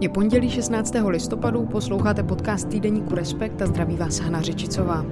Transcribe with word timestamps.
Je 0.00 0.08
pondělí 0.08 0.50
16. 0.50 0.94
listopadu, 1.08 1.66
posloucháte 1.66 2.22
podcast 2.22 2.68
týdeníku 2.68 3.14
Respekt 3.14 3.62
a 3.62 3.66
zdraví 3.66 3.96
vás 3.96 4.18
Hana 4.18 4.40
Řečicová. 4.40 5.02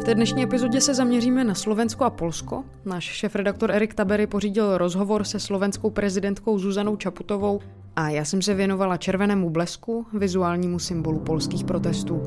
V 0.00 0.04
té 0.04 0.14
dnešní 0.14 0.42
epizodě 0.42 0.80
se 0.80 0.94
zaměříme 0.94 1.44
na 1.44 1.54
Slovensko 1.54 2.04
a 2.04 2.10
Polsko. 2.10 2.64
Náš 2.84 3.04
šéf-redaktor 3.04 3.70
Erik 3.70 3.94
Tabery 3.94 4.26
pořídil 4.26 4.78
rozhovor 4.78 5.24
se 5.24 5.40
slovenskou 5.40 5.90
prezidentkou 5.90 6.58
Zuzanou 6.58 6.96
Čaputovou 6.96 7.60
a 7.96 8.08
já 8.10 8.24
jsem 8.24 8.42
se 8.42 8.54
věnovala 8.54 8.96
červenému 8.96 9.50
blesku, 9.50 10.06
vizuálnímu 10.12 10.78
symbolu 10.78 11.18
polských 11.18 11.64
protestů. 11.64 12.22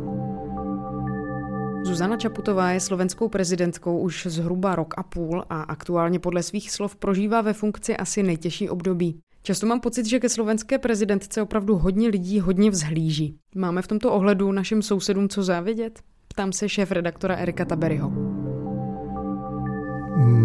Zuzana 1.84 2.18
Čaputová 2.18 2.72
je 2.72 2.80
slovenskou 2.80 3.30
prezidentkou 3.30 4.00
už 4.00 4.28
zhruba 4.30 4.76
rok 4.76 4.94
a 4.98 5.04
půl 5.04 5.44
a 5.50 5.62
aktuálně 5.62 6.20
podle 6.20 6.44
svých 6.44 6.72
slov 6.72 6.96
prožívá 6.96 7.42
ve 7.42 7.54
funkci 7.54 7.98
asi 7.98 8.24
nejtěžší 8.24 8.70
období. 8.70 9.20
Často 9.44 9.68
mám 9.68 9.80
pocit, 9.80 10.06
že 10.06 10.20
ke 10.20 10.30
slovenské 10.30 10.78
prezidentce 10.78 11.42
opravdu 11.42 11.78
hodně 11.78 12.10
lidí 12.10 12.40
hodně 12.40 12.72
vzhlíží. 12.72 13.36
Máme 13.56 13.82
v 13.82 13.88
tomto 13.88 14.14
ohledu 14.14 14.52
našim 14.52 14.82
sousedům 14.82 15.30
co 15.30 15.44
závidět? 15.44 16.00
Ptám 16.28 16.54
se 16.54 16.70
šéf 16.70 16.92
redaktora 16.92 17.36
Erika 17.36 17.66
Taberyho. 17.66 18.12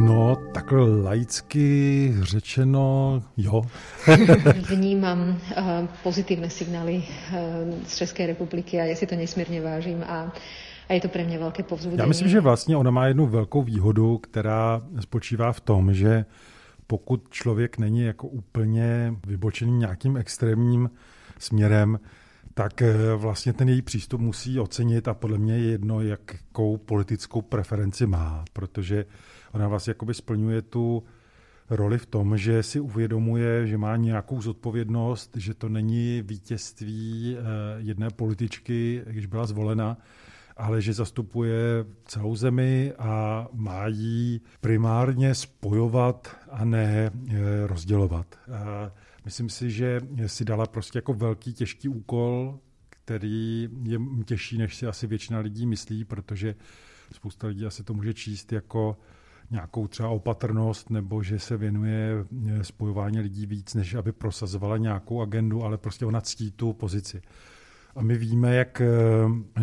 No, 0.07 0.37
takhle 0.55 1.03
laicky 1.03 2.15
řečeno, 2.23 3.23
jo. 3.37 3.63
Vnímám 4.69 5.29
uh, 5.29 5.65
pozitívne 6.03 6.51
signály 6.51 6.95
uh, 6.97 7.05
z 7.87 7.97
České 7.97 8.27
republiky 8.27 8.81
a 8.81 8.85
já 8.85 8.97
si 8.97 9.07
to 9.07 9.17
nesmírně 9.17 9.61
vážím 9.61 10.05
a 10.09 10.33
a 10.89 10.93
je 10.93 11.01
to 11.01 11.09
pro 11.09 11.25
mě 11.25 11.39
velké 11.39 11.63
povzbuzení. 11.63 11.99
Já 11.99 12.07
myslím, 12.07 12.29
že 12.29 12.41
vlastně 12.41 12.77
ona 12.77 12.91
má 12.91 13.07
jednu 13.07 13.27
velkou 13.27 13.63
výhodu, 13.63 14.19
která 14.19 14.83
spočívá 15.01 15.53
v 15.53 15.61
tom, 15.61 15.95
že 15.95 16.25
pokud 16.87 17.29
člověk 17.31 17.79
není 17.79 18.01
jako 18.01 18.29
úplně 18.29 19.15
vybočený 19.27 19.73
nějakým 19.73 20.17
extrémním 20.17 20.91
směrem, 21.39 22.01
tak 22.55 22.83
eh, 22.83 23.15
vlastně 23.17 23.53
ten 23.53 23.69
její 23.69 23.83
přístup 23.83 24.21
musí 24.21 24.61
ocenit 24.61 25.09
a 25.09 25.15
podle 25.15 25.39
mě 25.39 25.59
je 25.59 25.71
jedno, 25.71 26.01
jakou 26.01 26.77
politickou 26.77 27.43
preferenci 27.43 28.07
má, 28.07 28.45
protože 28.53 29.05
ona 29.53 29.69
vlastně 29.69 29.91
jakoby 29.91 30.15
splňuje 30.15 30.63
tu 30.63 31.03
roli 31.71 31.99
v 31.99 32.07
tom, 32.07 32.39
že 32.39 32.63
si 32.63 32.81
uvědomuje, 32.81 33.67
že 33.67 33.79
má 33.79 33.97
nějakou 33.97 34.43
zodpovědnost, 34.43 35.37
že 35.37 35.55
to 35.55 35.69
není 35.69 36.23
vítězství 36.23 37.37
eh, 37.39 37.43
jedné 37.79 38.11
političky, 38.11 39.03
když 39.07 39.27
byla 39.27 39.47
zvolena, 39.47 39.97
ale 40.57 40.83
že 40.83 40.93
zastupuje 40.93 41.85
celou 42.05 42.37
zemi 42.37 42.93
a 42.99 43.47
má 43.53 43.87
jí 43.87 44.41
primárně 44.61 45.35
spojovat 45.35 46.37
a 46.51 46.65
ne 46.65 47.11
eh, 47.29 47.67
rozdělovat. 47.67 48.39
A 48.53 48.93
myslím 49.25 49.49
si, 49.49 49.71
že 49.71 50.01
si 50.27 50.45
dala 50.45 50.67
prostě 50.67 50.99
jako 50.99 51.15
velký 51.15 51.55
těžký 51.55 51.89
úkol, 51.89 52.59
který 52.89 53.69
je 53.83 53.99
těžší, 54.25 54.59
než 54.59 54.77
si 54.77 54.87
asi 54.87 55.07
většina 55.07 55.39
lidí 55.39 55.67
myslí, 55.67 56.05
protože 56.05 56.55
spousta 57.13 57.47
lidí 57.47 57.67
asi 57.67 57.83
to 57.85 57.95
může 57.95 58.15
číst 58.15 58.53
jako 58.53 58.97
nějakou 59.51 59.89
třeba 59.89 60.09
opatrnost 60.09 60.91
nebo 60.91 61.23
že 61.23 61.39
se 61.39 61.57
věnuje 61.57 62.11
eh, 62.49 62.65
spojování 62.65 63.21
lidí 63.21 63.47
víc, 63.47 63.75
než 63.75 63.95
aby 63.95 64.13
prosazovala 64.13 64.77
nějakou 64.77 65.23
agendu, 65.23 65.65
ale 65.65 65.79
prostě 65.79 66.07
ona 66.07 66.21
ctí 66.21 66.51
tu 66.51 66.73
pozici. 66.73 67.23
A 67.97 68.03
my 68.03 68.19
víme, 68.19 68.55
jak 68.55 68.81
eh, 68.81 68.89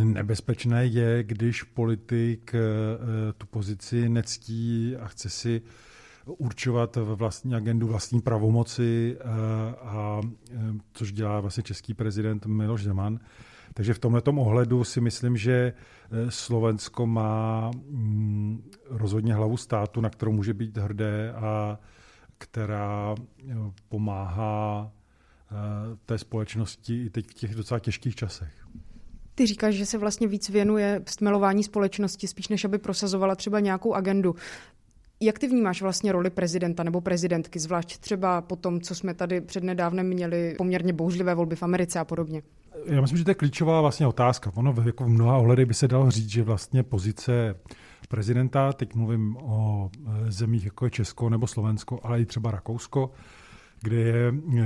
nebezpečné 0.04 0.86
je, 0.86 1.24
když 1.24 1.64
politik 1.64 2.56
eh, 2.56 3.34
tu 3.34 3.48
pozici 3.48 4.10
nectí 4.10 4.96
a 4.96 5.08
chce 5.08 5.30
si 5.30 5.62
určovat 6.26 6.96
vlastní 6.96 7.56
agendu, 7.56 7.88
vlastní 7.88 8.22
pravomoci, 8.22 9.18
eh, 9.20 9.24
a, 9.82 10.22
což 10.94 11.12
dělá 11.12 11.40
vlastně 11.40 11.64
český 11.64 11.94
prezident 11.94 12.46
Miloš 12.46 12.84
Zeman. 12.84 13.20
Takže 13.74 13.94
v 13.94 14.00
tomto 14.00 14.32
ohledu 14.32 14.84
si 14.84 15.02
myslím, 15.02 15.38
že 15.38 15.74
Slovensko 16.30 17.08
má 17.08 17.72
mm, 17.90 18.70
rozhodně 18.90 19.34
hlavu 19.34 19.58
státu, 19.58 20.02
na 20.02 20.10
kterou 20.10 20.32
může 20.32 20.54
být 20.54 20.78
hrdé 20.78 21.34
a 21.34 21.80
která 22.38 23.16
pomáhá 23.90 24.92
Eh, 24.94 25.03
té 26.06 26.18
společnosti 26.18 27.06
i 27.06 27.10
teď 27.10 27.28
v 27.28 27.34
těch 27.34 27.56
docela 27.56 27.80
těžkých 27.80 28.16
časech. 28.16 28.54
Ty 29.36 29.46
říkáš, 29.46 29.76
že 29.76 29.86
se 29.86 29.98
vlastně 29.98 30.28
víc 30.28 30.50
věnuje 30.50 31.02
stmelování 31.08 31.64
společnosti, 31.64 32.28
spíš 32.28 32.48
než 32.48 32.66
aby 32.66 32.78
prosazovala 32.78 33.36
třeba 33.36 33.60
nějakou 33.60 33.94
agendu. 33.94 34.36
Jak 35.20 35.40
ty 35.40 35.48
vnímáš 35.48 35.82
vlastně 35.82 36.12
roli 36.12 36.30
prezidenta 36.30 36.84
nebo 36.84 37.02
prezidentky, 37.02 37.60
zvlášť 37.60 37.98
třeba 37.98 38.42
po 38.42 38.56
tom, 38.56 38.82
co 38.82 38.96
jsme 38.96 39.14
tady 39.14 39.42
přednedávnem 39.42 40.08
měli 40.08 40.56
poměrně 40.58 40.94
bouřlivé 40.94 41.36
volby 41.36 41.56
v 41.56 41.64
Americe 41.64 42.00
a 42.00 42.06
podobně? 42.06 42.42
Já 42.86 43.02
myslím, 43.02 43.18
že 43.18 43.24
to 43.24 43.32
je 43.32 43.36
klíčová 43.36 43.82
vlastně 43.82 44.08
otázka. 44.08 44.52
Ono 44.56 44.76
jako 44.86 45.04
v 45.04 45.10
mnoha 45.10 45.38
ohledech 45.38 45.66
by 45.66 45.74
se 45.74 45.88
dalo 45.88 46.12
říct, 46.12 46.30
že 46.30 46.44
vlastně 46.44 46.84
pozice 46.84 47.56
prezidenta, 48.10 48.74
teď 48.74 48.96
mluvím 48.96 49.38
o 49.38 49.90
eh, 50.06 50.32
zemích 50.32 50.66
jako 50.66 50.86
je 50.86 50.92
Česko 50.92 51.30
nebo 51.30 51.48
Slovensko, 51.48 52.00
ale 52.04 52.22
i 52.22 52.26
třeba 52.26 52.52
Rakousko, 52.52 53.12
kde 53.84 53.96
je 53.96 54.28
e, 54.28 54.62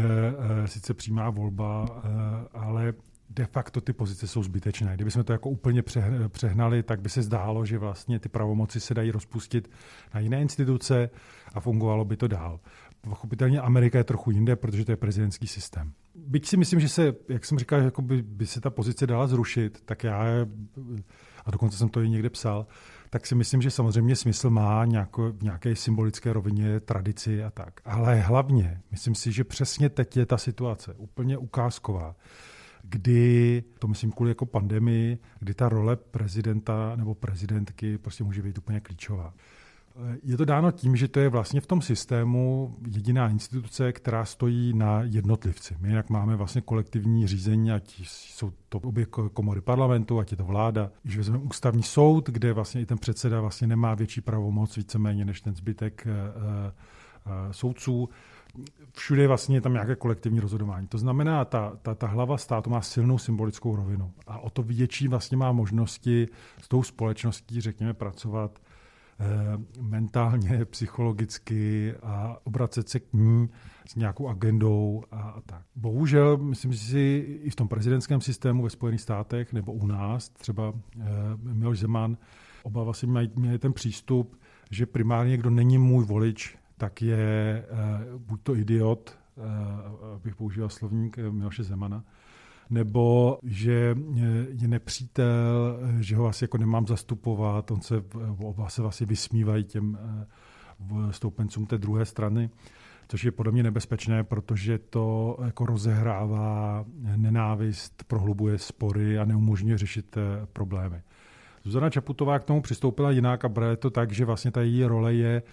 e, 0.64 0.68
sice 0.68 0.94
přímá 0.94 1.30
volba, 1.30 1.86
e, 1.86 2.10
ale 2.58 2.94
de 3.30 3.46
facto 3.46 3.82
ty 3.82 3.94
pozice 3.94 4.28
jsou 4.28 4.44
zbytečné. 4.44 4.96
Kdybychom 4.96 5.24
to 5.24 5.34
jako 5.34 5.50
úplně 5.50 5.84
přehnali, 6.28 6.84
tak 6.84 7.02
by 7.02 7.10
se 7.10 7.22
zdálo, 7.22 7.66
že 7.66 7.78
vlastně 7.78 8.20
ty 8.20 8.30
pravomoci 8.30 8.80
se 8.80 8.94
dají 8.94 9.12
rozpustit 9.12 9.72
na 10.14 10.20
jiné 10.20 10.42
instituce 10.42 11.10
a 11.54 11.60
fungovalo 11.60 12.06
by 12.06 12.18
to 12.18 12.28
dál. 12.28 12.60
Pochopitelně 13.02 13.62
Amerika 13.62 13.98
je 13.98 14.04
trochu 14.04 14.32
jinde, 14.32 14.56
protože 14.56 14.86
to 14.86 14.92
je 14.92 14.96
prezidentský 14.96 15.48
systém. 15.48 15.92
Byť 16.16 16.48
si 16.48 16.58
myslím, 16.58 16.80
že 16.80 16.90
se, 16.90 17.14
jak 17.30 17.46
jsem 17.46 17.60
říkal, 17.60 17.82
jako 17.82 18.02
by, 18.02 18.22
by 18.22 18.46
se 18.46 18.62
ta 18.62 18.70
pozice 18.70 19.08
dala 19.08 19.28
zrušit, 19.28 19.82
tak 19.86 20.04
já, 20.04 20.24
a 21.46 21.52
dokonce 21.52 21.78
jsem 21.78 21.90
to 21.90 22.02
i 22.02 22.10
někde 22.10 22.30
psal, 22.30 22.68
tak 23.10 23.28
si 23.28 23.36
myslím, 23.36 23.62
že 23.62 23.72
samozřejmě 23.72 24.16
smysl 24.16 24.50
má 24.50 24.86
nějako, 24.86 25.32
v 25.32 25.44
nějaké 25.44 25.76
symbolické 25.76 26.34
rovině 26.34 26.80
tradici 26.80 27.44
a 27.44 27.50
tak. 27.50 27.82
Ale 27.86 28.16
hlavně, 28.16 28.82
myslím 28.92 29.16
si, 29.16 29.32
že 29.32 29.44
přesně 29.44 29.90
teď 29.90 30.18
je 30.18 30.26
ta 30.26 30.38
situace 30.38 30.94
úplně 30.94 31.38
ukázková, 31.38 32.16
kdy, 32.84 33.64
to 33.80 33.88
myslím 33.88 34.12
kvůli 34.12 34.32
jako 34.32 34.46
pandemii, 34.46 35.18
kdy 35.40 35.54
ta 35.54 35.70
role 35.70 35.96
prezidenta 35.96 36.96
nebo 36.96 37.16
prezidentky 37.16 37.98
prostě 37.98 38.24
může 38.24 38.42
být 38.42 38.58
úplně 38.58 38.80
klíčová. 38.80 39.34
Je 40.24 40.38
to 40.38 40.46
dáno 40.46 40.72
tím, 40.72 40.96
že 40.96 41.08
to 41.08 41.20
je 41.20 41.30
vlastně 41.30 41.62
v 41.62 41.68
tom 41.68 41.82
systému 41.82 42.76
jediná 42.88 43.30
instituce, 43.30 43.94
která 43.94 44.26
stojí 44.26 44.74
na 44.74 45.02
jednotlivci. 45.04 45.76
My 45.80 45.88
jinak 45.88 46.10
máme 46.10 46.36
vlastně 46.36 46.62
kolektivní 46.62 47.28
řízení, 47.28 47.72
ať 47.72 48.02
jsou 48.04 48.52
to 48.70 48.80
obě 48.80 49.06
komory 49.34 49.62
parlamentu, 49.62 50.20
ať 50.20 50.32
je 50.32 50.38
to 50.38 50.44
vláda. 50.44 50.92
Když 51.04 51.18
vezmeme 51.18 51.44
ústavní 51.44 51.84
soud, 51.84 52.30
kde 52.30 52.54
vlastně 52.54 52.82
i 52.82 52.86
ten 52.86 52.98
předseda 52.98 53.42
vlastně 53.42 53.68
nemá 53.68 53.96
větší 53.96 54.22
pravomoc 54.22 54.78
víceméně 54.78 55.26
než 55.26 55.42
ten 55.42 55.56
zbytek 55.56 56.08
uh, 56.08 57.34
uh, 57.34 57.52
soudců, 57.52 58.10
všude 58.92 59.22
je 59.22 59.28
vlastně 59.28 59.62
tam 59.62 59.74
nějaké 59.74 59.96
kolektivní 59.96 60.40
rozhodování. 60.40 60.88
To 60.88 60.98
znamená, 60.98 61.46
ta, 61.46 61.78
ta, 61.82 61.96
ta 61.96 62.08
hlava 62.08 62.38
státu 62.38 62.70
má 62.70 62.82
silnou 62.82 63.18
symbolickou 63.18 63.76
rovinu 63.76 64.12
a 64.28 64.40
o 64.40 64.50
to 64.50 64.64
větší 64.64 65.08
vlastně 65.08 65.38
má 65.38 65.52
možnosti 65.52 66.28
s 66.62 66.68
tou 66.68 66.84
společností, 66.84 67.62
řekněme, 67.62 67.94
pracovat 67.94 68.60
Eh, 68.60 68.67
mentálně, 69.82 70.66
psychologicky 70.66 71.94
a 72.04 72.38
obracet 72.44 72.90
se 72.90 73.00
k 73.00 73.14
ní 73.14 73.50
s 73.88 73.96
nějakou 73.96 74.28
agendou 74.28 75.04
a, 75.12 75.22
a 75.22 75.42
tak. 75.42 75.62
Bohužel, 75.76 76.38
myslím 76.38 76.74
si, 76.74 77.26
i 77.44 77.50
v 77.50 77.56
tom 77.56 77.68
prezidentském 77.68 78.22
systému 78.22 78.64
ve 78.64 78.70
Spojených 78.70 79.02
státech 79.02 79.54
nebo 79.54 79.74
u 79.74 79.88
nás, 79.88 80.30
třeba 80.30 80.74
eh, 81.00 81.06
Miloš 81.44 81.80
Zeman, 81.80 82.18
oba 82.64 82.84
vlastně 82.84 83.08
mají, 83.08 83.32
měli 83.36 83.60
ten 83.60 83.74
přístup, 83.74 84.40
že 84.72 84.86
primárně, 84.86 85.38
kdo 85.38 85.50
není 85.50 85.78
můj 85.78 86.06
volič, 86.06 86.58
tak 86.78 87.02
je 87.02 87.18
eh, 87.18 87.66
buď 88.18 88.42
to 88.44 88.56
idiot, 88.56 89.20
eh, 89.38 89.42
abych 90.16 90.36
používal 90.36 90.70
slovník 90.70 91.18
eh, 91.18 91.32
Miloše 91.32 91.64
Zemana, 91.64 92.04
nebo 92.70 93.38
že 93.44 93.96
je 94.62 94.68
nepřítel, 94.68 95.80
že 96.00 96.16
ho 96.16 96.28
asi 96.28 96.44
jako 96.44 96.58
nemám 96.58 96.88
zastupovat, 96.88 97.72
on 97.72 97.82
se, 97.82 98.04
oba 98.40 98.70
se 98.70 98.82
vlastně 98.82 99.08
vysmívají 99.08 99.64
těm 99.64 99.98
eh, 100.02 101.14
stoupencům 101.14 101.66
té 101.66 101.78
druhé 101.78 102.06
strany, 102.06 102.50
což 103.08 103.24
je 103.24 103.32
podle 103.32 103.52
mě 103.52 103.64
nebezpečné, 103.64 104.24
protože 104.24 104.78
to 104.78 105.38
jako 105.46 105.66
rozehrává 105.66 106.86
nenávist, 107.16 108.04
prohlubuje 108.08 108.58
spory 108.58 109.20
a 109.20 109.26
neumožňuje 109.26 109.78
řešit 109.78 110.18
eh, 110.18 110.48
problémy. 110.54 111.02
Zuzana 111.64 111.90
Čaputová 111.90 112.40
k 112.40 112.44
tomu 112.44 112.62
přistoupila 112.62 113.12
jinak 113.12 113.46
a 113.46 113.50
bere 113.50 113.78
to 113.78 113.90
tak, 113.90 114.12
že 114.12 114.26
vlastně 114.26 114.52
ta 114.52 114.62
její 114.62 114.86
role 114.86 115.14
je 115.14 115.44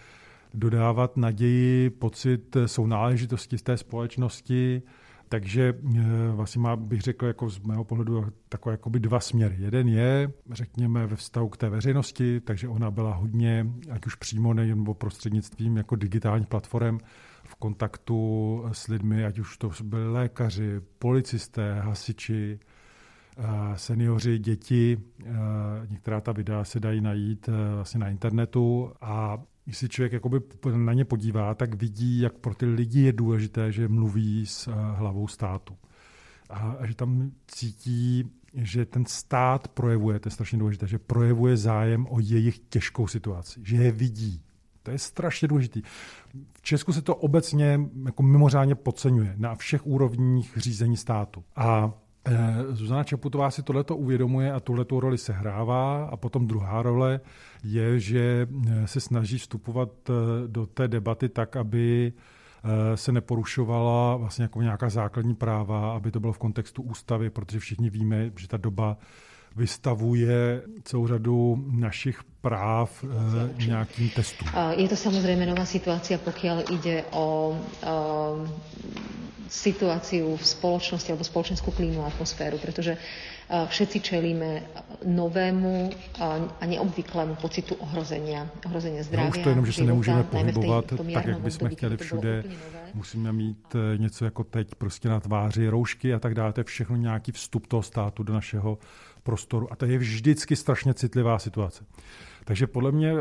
dodávat 0.54 1.16
naději, 1.16 1.90
pocit 1.90 2.56
sounáležitosti 2.66 3.58
z 3.58 3.62
té 3.62 3.76
společnosti, 3.76 4.82
takže 5.34 5.74
eh, 5.96 6.02
vlastně 6.30 6.60
má, 6.60 6.76
bych 6.76 7.00
řekl, 7.00 7.26
jako 7.26 7.50
z 7.50 7.58
mého 7.58 7.84
pohledu 7.84 8.26
takové 8.48 8.72
jakoby 8.72 9.00
dva 9.00 9.20
směry. 9.20 9.56
Jeden 9.58 9.88
je, 9.88 10.32
řekněme, 10.50 11.06
ve 11.06 11.16
vztahu 11.16 11.48
k 11.48 11.56
té 11.56 11.68
veřejnosti, 11.68 12.40
takže 12.40 12.68
ona 12.68 12.90
byla 12.90 13.14
hodně, 13.14 13.66
ať 13.90 14.06
už 14.06 14.14
přímo 14.14 14.54
nebo 14.54 14.94
prostřednictvím 14.94 15.76
jako 15.76 15.96
digitálních 15.96 16.46
platform, 16.46 16.98
v 17.44 17.54
kontaktu 17.54 18.64
s 18.72 18.88
lidmi, 18.88 19.24
ať 19.24 19.38
už 19.38 19.56
to 19.56 19.70
byli 19.84 20.12
lékaři, 20.12 20.80
policisté, 20.98 21.80
hasiči, 21.80 22.58
seniori, 23.74 24.38
děti. 24.38 25.00
Některá 25.88 26.20
ta 26.20 26.32
videa 26.32 26.64
se 26.64 26.80
dají 26.80 27.00
najít 27.00 27.48
vlastně 27.74 28.00
na 28.00 28.08
internetu 28.08 28.92
a 29.00 29.42
když 29.64 29.78
si 29.78 29.88
člověk 29.88 30.12
jakoby 30.12 30.40
na 30.76 30.92
ně 30.92 31.04
podívá, 31.04 31.54
tak 31.54 31.74
vidí, 31.74 32.20
jak 32.20 32.38
pro 32.38 32.54
ty 32.54 32.66
lidi 32.66 33.00
je 33.00 33.12
důležité, 33.12 33.72
že 33.72 33.88
mluví 33.88 34.46
s 34.46 34.68
hlavou 34.94 35.28
státu. 35.28 35.76
A, 36.50 36.76
a 36.80 36.86
že 36.86 36.94
tam 36.94 37.30
cítí, 37.46 38.30
že 38.54 38.86
ten 38.86 39.04
stát 39.06 39.68
projevuje, 39.68 40.18
to 40.18 40.26
je 40.26 40.30
strašně 40.30 40.58
důležité, 40.58 40.86
že 40.86 40.98
projevuje 40.98 41.56
zájem 41.56 42.06
o 42.10 42.20
jejich 42.20 42.58
těžkou 42.58 43.06
situaci, 43.06 43.60
že 43.64 43.76
je 43.76 43.92
vidí. 43.92 44.42
To 44.82 44.90
je 44.90 44.98
strašně 44.98 45.48
důležité. 45.48 45.80
V 46.52 46.62
Česku 46.62 46.92
se 46.92 47.02
to 47.02 47.16
obecně 47.16 47.80
jako 48.04 48.22
mimořádně 48.22 48.74
podceňuje 48.74 49.34
na 49.36 49.54
všech 49.54 49.86
úrovních 49.86 50.52
řízení 50.56 50.96
státu. 50.96 51.44
A 51.56 51.92
Eh, 51.94 52.03
Zuzana 52.70 53.04
Čaputová 53.04 53.50
si 53.50 53.62
tohleto 53.62 53.96
uvědomuje 53.96 54.52
a 54.52 54.60
tuhletu 54.60 55.00
roli 55.00 55.18
sehrává 55.18 56.04
a 56.04 56.16
potom 56.16 56.46
druhá 56.46 56.82
role 56.82 57.20
je, 57.64 58.00
že 58.00 58.48
eh, 58.66 58.86
se 58.86 59.00
snaží 59.00 59.38
vstupovat 59.38 59.88
eh, 60.08 60.12
do 60.46 60.66
té 60.66 60.88
debaty 60.88 61.28
tak, 61.28 61.56
aby 61.56 62.12
se 62.94 63.12
neporušovala 63.12 64.16
vlastně 64.16 64.42
jako 64.42 64.62
nějaká 64.62 64.88
základní 64.88 65.34
práva, 65.34 65.92
aby 65.92 66.10
to 66.10 66.20
bylo 66.20 66.32
v 66.32 66.38
kontextu 66.38 66.82
ústavy, 66.82 67.30
protože 67.30 67.58
všichni 67.58 67.90
víme, 67.90 68.30
že 68.36 68.48
ta 68.48 68.56
doba 68.56 68.96
vystavuje 69.56 70.62
celou 70.82 71.06
řadu 71.06 71.64
našich 71.70 72.20
práv 72.40 73.04
e, 73.04 73.66
nějakým 73.66 74.10
testům. 74.10 74.48
Je 74.76 74.88
to 74.88 74.96
samozřejmě 74.96 75.46
nová 75.46 75.64
situace, 75.64 76.18
pokud 76.18 76.46
jde 76.70 77.04
o, 77.12 77.58
o 77.86 78.46
situáciu 79.54 80.34
v 80.34 80.44
spoločnosti 80.44 81.14
alebo 81.14 81.22
spoločenskú 81.22 81.70
klímu 81.70 82.02
a 82.02 82.10
atmosféru, 82.10 82.58
pretože 82.58 82.98
eh, 82.98 83.66
všetci 83.70 83.98
čelíme 84.00 84.66
novému 85.06 85.90
a 86.60 86.64
neobvyklému 86.66 87.38
pocitu 87.38 87.78
ohrozenia, 87.78 88.50
ohrozenia 88.66 89.06
zdravia. 89.06 89.30
No 89.30 89.36
už 89.36 89.38
to 89.38 89.48
jenom, 89.48 89.66
že 89.66 89.72
se 89.72 89.84
nemůžeme 89.84 90.22
pohybovat 90.22 90.84
tak, 91.14 91.26
jak 91.26 91.40
bychom 91.40 91.68
chtěli 91.68 91.96
všude. 91.96 92.44
Musíme 92.94 93.32
mít 93.32 93.74
eh, 93.74 93.98
něco 93.98 94.24
jako 94.24 94.44
teď 94.44 94.74
prostě 94.74 95.08
na 95.08 95.20
tváři, 95.20 95.68
roušky 95.68 96.14
a 96.14 96.18
tak 96.18 96.34
dále. 96.34 96.52
To 96.52 96.60
je 96.60 96.64
všechno 96.64 96.96
nějaký 96.96 97.32
vstup 97.32 97.66
toho 97.66 97.82
státu 97.82 98.22
do 98.22 98.32
našeho 98.32 98.78
prostoru. 99.24 99.72
A 99.72 99.76
to 99.76 99.84
je 99.84 99.98
vždycky 99.98 100.56
strašně 100.56 100.94
citlivá 100.94 101.38
situace. 101.38 101.84
Takže 102.44 102.66
podle 102.66 102.92
mě 102.92 103.12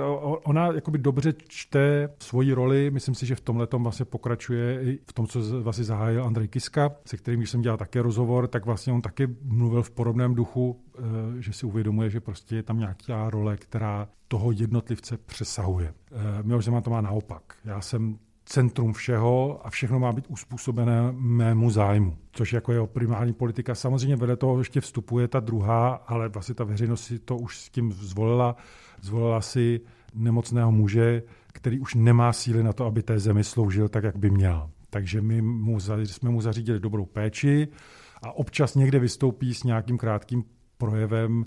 ona 0.44 0.68
jakoby 0.68 0.98
dobře 0.98 1.34
čte 1.48 2.10
svoji 2.20 2.54
roli. 2.54 2.92
Myslím 2.92 3.16
si, 3.16 3.26
že 3.26 3.36
v 3.36 3.42
tomhle 3.42 3.68
tom 3.68 3.84
vlastně 3.84 4.06
pokračuje 4.06 4.82
i 4.84 5.00
v 5.10 5.14
tom, 5.14 5.28
co 5.28 5.62
vlastně 5.62 5.84
zahájil 5.84 6.24
Andrej 6.24 6.48
Kiska, 6.48 6.92
se 7.06 7.18
kterým, 7.18 7.48
jsem 7.48 7.62
dělal 7.62 7.78
také 7.78 8.02
rozhovor, 8.02 8.48
tak 8.48 8.66
vlastně 8.66 8.94
on 8.94 9.02
taky 9.02 9.28
mluvil 9.44 9.84
v 9.84 9.92
podobném 9.92 10.36
duchu, 10.36 10.84
eh, 10.98 11.02
že 11.40 11.54
si 11.54 11.66
uvědomuje, 11.66 12.10
že 12.10 12.20
prostě 12.20 12.56
je 12.56 12.64
tam 12.64 12.80
nějaká 12.80 13.30
role, 13.30 13.58
která 13.58 14.08
toho 14.28 14.52
jednotlivce 14.52 15.18
přesahuje. 15.18 15.94
Eh, 16.12 16.44
Miloš 16.44 16.66
Zeman 16.66 16.84
to 16.84 16.90
má 16.90 17.02
naopak. 17.02 17.44
Já 17.66 17.82
jsem 17.82 18.18
centrum 18.46 18.94
všeho 18.94 19.62
a 19.64 19.70
všechno 19.70 20.00
má 20.00 20.12
být 20.12 20.26
uspůsobené 20.28 21.12
mému 21.12 21.70
zájmu, 21.70 22.18
což 22.32 22.54
jako 22.54 22.72
jeho 22.72 22.88
primární 22.88 23.34
politika. 23.34 23.76
Samozřejmě 23.76 24.16
vedle 24.16 24.38
toho 24.38 24.58
ještě 24.60 24.82
vstupuje 24.82 25.28
ta 25.28 25.40
druhá, 25.40 25.94
ale 25.94 26.30
vlastně 26.30 26.56
ta 26.56 26.64
veřejnost 26.64 27.04
si 27.04 27.20
to 27.20 27.38
už 27.38 27.58
s 27.58 27.70
tím 27.70 27.92
zvolila. 27.92 28.56
Zvolila 29.02 29.42
si 29.42 29.82
nemocného 30.14 30.72
muže, 30.72 31.24
který 31.54 31.80
už 31.80 31.96
nemá 31.96 32.34
síly 32.34 32.64
na 32.64 32.74
to, 32.74 32.86
aby 32.86 33.04
té 33.04 33.20
zemi 33.20 33.44
sloužil 33.44 33.90
tak, 33.90 34.04
jak 34.04 34.18
by 34.18 34.30
měl. 34.30 34.70
Takže 34.90 35.22
my 35.22 35.42
mu, 35.42 35.80
jsme 36.04 36.30
mu 36.30 36.42
zařídili 36.42 36.80
dobrou 36.80 37.06
péči 37.06 37.68
a 38.22 38.32
občas 38.32 38.76
někde 38.76 39.00
vystoupí 39.00 39.54
s 39.54 39.64
nějakým 39.64 39.98
krátkým 39.98 40.44
projevem 40.78 41.44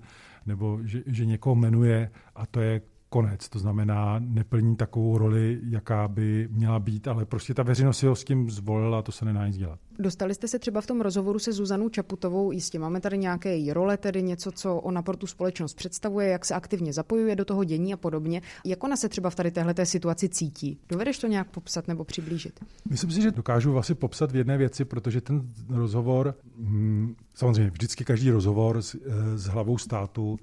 nebo 0.47 0.79
že, 0.85 1.03
že 1.07 1.27
někoho 1.27 1.55
jmenuje 1.55 2.11
a 2.35 2.47
to 2.47 2.61
je 2.61 2.81
konec. 3.17 3.49
To 3.49 3.59
znamená, 3.59 4.19
neplní 4.19 4.77
takovou 4.77 5.19
roli, 5.19 5.61
jaká 5.63 6.09
by 6.09 6.49
měla 6.51 6.79
být, 6.79 7.09
ale 7.09 7.25
prostě 7.25 7.55
ta 7.55 7.63
veřejnost 7.63 7.99
si 7.99 8.07
ho 8.07 8.17
s 8.17 8.25
tím 8.25 8.51
zvolila, 8.51 9.03
to 9.03 9.13
se 9.13 9.25
nedá 9.25 9.47
nic 9.47 9.57
dělat. 9.57 9.79
Dostali 9.99 10.35
jste 10.35 10.49
se 10.49 10.59
třeba 10.59 10.81
v 10.81 10.87
tom 10.87 11.01
rozhovoru 11.01 11.39
se 11.39 11.53
Zuzanou 11.53 11.89
Čaputovou, 11.89 12.53
jistě 12.53 12.79
máme 12.79 13.01
tady 13.01 13.19
nějaké 13.19 13.49
její 13.49 13.73
role, 13.73 13.97
tedy 13.97 14.23
něco, 14.23 14.53
co 14.53 14.77
ona 14.77 15.03
pro 15.03 15.17
tu 15.17 15.27
společnost 15.27 15.75
představuje, 15.75 16.29
jak 16.29 16.45
se 16.45 16.55
aktivně 16.55 16.93
zapojuje 16.93 17.37
do 17.37 17.45
toho 17.45 17.65
dění 17.65 17.95
a 17.95 17.97
podobně. 17.97 18.43
Jak 18.65 18.85
ona 18.85 18.97
se 18.97 19.09
třeba 19.09 19.31
v 19.31 19.35
tady 19.35 19.51
téhle 19.51 19.75
situaci 19.85 20.29
cítí? 20.29 20.81
Dovedeš 20.89 21.19
to 21.19 21.27
nějak 21.27 21.51
popsat 21.51 21.89
nebo 21.89 22.05
přiblížit? 22.05 22.61
Myslím 22.91 23.11
si, 23.11 23.23
že 23.23 23.31
dokážu 23.31 23.73
vlastně 23.73 23.95
popsat 23.95 24.33
v 24.33 24.37
jedné 24.37 24.59
věci, 24.59 24.85
protože 24.85 25.21
ten 25.21 25.43
rozhovor, 25.69 26.35
hm, 26.59 27.15
samozřejmě 27.35 27.71
vždycky 27.71 28.05
každý 28.05 28.31
rozhovor 28.31 28.83
s, 28.83 28.95
eh, 28.95 29.39
s 29.39 29.45
hlavou 29.45 29.79
státu 29.79 30.39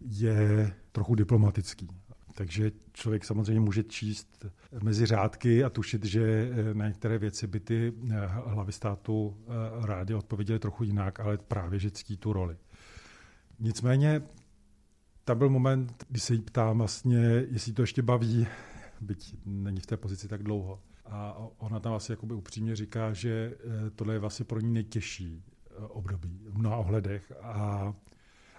je 0.00 0.72
trochu 0.92 1.14
diplomatický. 1.14 1.88
Takže 2.36 2.72
člověk 2.92 3.24
samozřejmě 3.24 3.60
může 3.60 3.84
číst 3.84 4.46
mezi 4.82 5.06
řádky 5.06 5.64
a 5.64 5.70
tušit, 5.70 6.04
že 6.04 6.50
na 6.72 6.88
některé 6.88 7.18
věci 7.18 7.46
by 7.46 7.60
ty 7.60 7.92
hlavy 8.46 8.72
státu 8.72 9.36
rádi 9.82 10.14
odpověděli 10.14 10.58
trochu 10.58 10.84
jinak, 10.84 11.20
ale 11.20 11.38
právě, 11.38 11.78
že 11.78 11.90
ctí 11.90 12.16
tu 12.16 12.32
roli. 12.32 12.56
Nicméně 13.58 14.22
tam 15.24 15.38
byl 15.38 15.48
moment, 15.48 16.04
kdy 16.08 16.20
se 16.20 16.34
jí 16.34 16.42
ptám 16.42 16.78
vlastně, 16.78 17.46
jestli 17.50 17.72
to 17.72 17.82
ještě 17.82 18.02
baví, 18.02 18.46
byť 19.00 19.36
není 19.44 19.80
v 19.80 19.86
té 19.86 19.96
pozici 19.96 20.28
tak 20.28 20.42
dlouho. 20.42 20.82
A 21.06 21.36
ona 21.58 21.80
tam 21.80 21.92
vlastně 21.92 22.12
jakoby 22.12 22.34
upřímně 22.34 22.76
říká, 22.76 23.12
že 23.12 23.54
tohle 23.94 24.14
je 24.14 24.18
vlastně 24.18 24.44
pro 24.44 24.60
ní 24.60 24.72
nejtěžší 24.72 25.42
období 25.88 26.40
v 26.48 26.58
mnoha 26.58 26.76
ohledech 26.76 27.32
a 27.42 27.94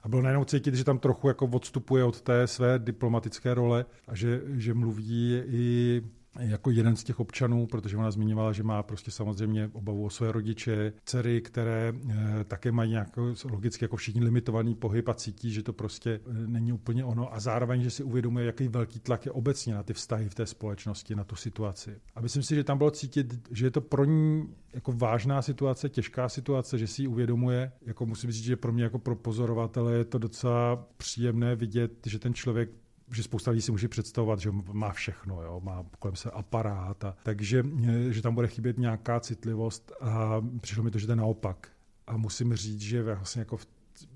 a 0.07 0.09
bylo 0.09 0.21
najednou 0.21 0.45
cítit, 0.45 0.75
že 0.75 0.83
tam 0.83 1.00
trochu 1.00 1.27
jako 1.27 1.45
odstupuje 1.45 2.04
od 2.04 2.21
té 2.21 2.48
své 2.48 2.80
diplomatické 2.80 3.54
role 3.54 3.86
a 4.07 4.15
že, 4.15 4.42
že 4.54 4.74
mluví 4.74 5.42
i 5.48 6.01
jako 6.39 6.72
jeden 6.72 6.95
z 6.95 7.04
těch 7.04 7.19
občanů, 7.19 7.68
protože 7.68 7.98
ona 7.98 8.12
zmiňovala, 8.12 8.54
že 8.54 8.63
má 8.63 8.84
prostě 8.84 9.12
samozřejmě 9.12 9.69
obavu 9.74 10.06
o 10.06 10.10
své 10.10 10.31
rodiče, 10.31 10.94
dcery, 11.06 11.42
které 11.42 11.94
e, 12.10 12.44
také 12.44 12.72
mají 12.72 12.92
nějaký 12.92 13.22
logicky 13.51 13.86
jako 13.86 13.95
všichni 13.95 14.24
limitovaný 14.24 14.75
pohyb 14.75 15.10
a 15.10 15.13
cítí, 15.13 15.51
že 15.51 15.63
to 15.63 15.74
prostě 15.74 16.12
e, 16.12 16.19
není 16.48 16.74
úplně 16.74 17.06
ono 17.06 17.34
a 17.34 17.39
zároveň, 17.39 17.81
že 17.81 17.89
si 17.89 18.04
uvědomuje, 18.04 18.45
jaký 18.45 18.68
velký 18.68 19.00
tlak 19.00 19.25
je 19.25 19.31
obecně 19.31 19.74
na 19.74 19.84
ty 19.84 19.94
vztahy 19.94 20.30
v 20.30 20.36
té 20.36 20.45
společnosti, 20.45 21.16
na 21.16 21.24
tu 21.24 21.36
situaci. 21.36 22.00
A 22.16 22.22
myslím 22.22 22.44
si, 22.44 22.56
že 22.56 22.63
tam 22.63 22.78
bylo 22.78 22.92
cítit, 22.92 23.50
že 23.51 23.66
je 23.66 23.72
to 23.72 23.81
pro 23.81 24.06
ní 24.06 24.44
jako 24.74 24.92
vážná 24.92 25.42
situace, 25.42 25.90
těžká 25.90 26.30
situace, 26.30 26.78
že 26.78 26.88
si 26.88 27.02
ji 27.02 27.07
uvědomuje. 27.07 27.71
Jako 27.85 28.06
musím 28.06 28.31
říct, 28.31 28.44
že 28.44 28.56
pro 28.56 28.73
mě 28.73 28.83
jako 28.83 29.00
pro 29.00 29.16
pozorovatele 29.16 29.94
je 29.95 30.06
to 30.06 30.18
docela 30.18 30.88
příjemné 30.97 31.56
vidět, 31.56 31.92
že 32.06 32.19
ten 32.19 32.33
člověk 32.33 32.69
že 33.11 33.23
spousta 33.23 33.52
lidí 33.52 33.61
si 33.61 33.71
může 33.71 33.87
představovat, 33.87 34.40
že 34.40 34.52
má 34.71 34.92
všechno, 34.92 35.42
jo, 35.42 35.61
má 35.64 35.85
kolem 35.99 36.16
se 36.16 36.31
aparát, 36.31 37.04
a, 37.04 37.16
takže 37.23 37.64
eh, 37.87 38.14
že 38.14 38.21
tam 38.21 38.35
bude 38.35 38.47
chybět 38.47 38.78
nějaká 38.78 39.19
citlivost 39.19 39.92
a 40.02 40.42
přišlo 40.61 40.83
mi 40.83 40.92
to, 40.92 40.99
že 40.99 41.06
to 41.06 41.11
je 41.11 41.16
naopak. 41.16 41.68
A 42.07 42.18
musím 42.18 42.56
říct, 42.56 42.81
že 42.81 43.04
vlastně 43.04 43.40
jako 43.40 43.57
v, 43.57 43.68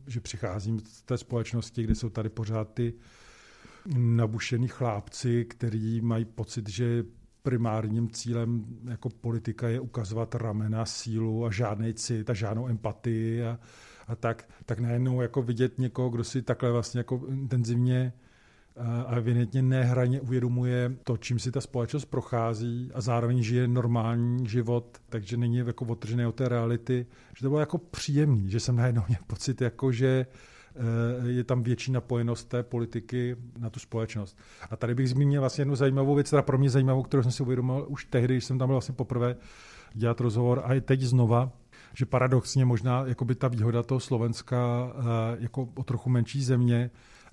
že 0.08 0.20
přicházím 0.20 0.80
z 0.80 1.02
té 1.02 1.18
společnosti, 1.18 1.84
kde 1.84 1.96
jsou 1.96 2.10
tady 2.10 2.30
pořád 2.30 2.74
ty 2.74 2.94
nabušený 3.98 4.68
chlápci, 4.68 5.46
který 5.46 6.02
mají 6.02 6.26
pocit, 6.26 6.70
že 6.70 7.04
primárním 7.44 8.10
cílem 8.10 8.66
jako 8.90 9.10
politika 9.10 9.70
je 9.70 9.80
ukazovat 9.80 10.36
ramena, 10.36 10.86
sílu 10.86 11.46
a 11.46 11.52
žádný 11.52 11.94
cit 11.94 12.30
a 12.30 12.34
žádnou 12.34 12.68
empatii 12.68 13.44
a, 13.44 13.60
a 14.08 14.16
tak, 14.16 14.50
tak 14.66 14.80
najednou 14.80 15.22
jako 15.22 15.42
vidět 15.42 15.80
někoho, 15.80 16.10
kdo 16.10 16.24
si 16.24 16.42
takhle 16.42 16.72
vlastně 16.72 17.00
jako 17.00 17.22
intenzivně 17.28 18.14
a 19.08 19.16
evidentně 19.16 19.62
nehraně 19.62 20.22
uvědomuje 20.22 20.96
to, 21.04 21.18
čím 21.18 21.40
si 21.40 21.52
ta 21.52 21.62
společnost 21.62 22.06
prochází 22.06 22.92
a 22.94 23.02
zároveň 23.02 23.44
žije 23.44 23.68
normální 23.68 24.48
život, 24.48 24.98
takže 25.10 25.38
není 25.38 25.58
jako 25.58 25.86
otržený 25.86 26.26
od 26.26 26.36
té 26.36 26.50
reality, 26.50 27.06
že 27.38 27.42
to 27.42 27.50
bylo 27.50 27.60
jako 27.60 27.78
příjemný, 27.78 28.50
že 28.50 28.60
jsem 28.60 28.76
najednou 28.76 29.04
měl 29.08 29.20
pocit, 29.28 29.62
jako 29.62 29.92
že 29.92 30.26
eh, 31.26 31.30
je 31.30 31.44
tam 31.44 31.64
větší 31.64 31.92
napojenost 31.92 32.50
té 32.50 32.64
politiky 32.64 33.36
na 33.60 33.70
tu 33.70 33.80
společnost. 33.80 34.38
A 34.70 34.76
tady 34.76 34.96
bych 34.96 35.10
zmínil 35.10 35.42
vlastně 35.42 35.62
jednu 35.62 35.76
zajímavou 35.76 36.16
věc, 36.16 36.30
teda 36.30 36.42
pro 36.42 36.58
mě 36.58 36.70
zajímavou, 36.70 37.04
kterou 37.04 37.24
jsem 37.24 37.32
si 37.32 37.44
uvědomil 37.44 37.86
už 37.90 38.06
tehdy, 38.06 38.34
když 38.34 38.46
jsem 38.46 38.60
tam 38.60 38.68
byl 38.68 38.76
vlastně 38.76 38.96
poprvé 38.96 39.36
dělat 39.94 40.20
rozhovor 40.20 40.62
a 40.66 40.74
i 40.74 40.82
teď 40.82 41.02
znova, 41.02 41.52
že 41.94 42.06
paradoxně 42.06 42.66
možná 42.66 43.06
ta 43.38 43.48
výhoda 43.48 43.84
toho 43.84 44.00
Slovenska 44.00 44.92
eh, 44.96 45.02
jako 45.40 45.70
o 45.76 45.84
trochu 45.84 46.10
menší 46.10 46.44
země 46.44 46.92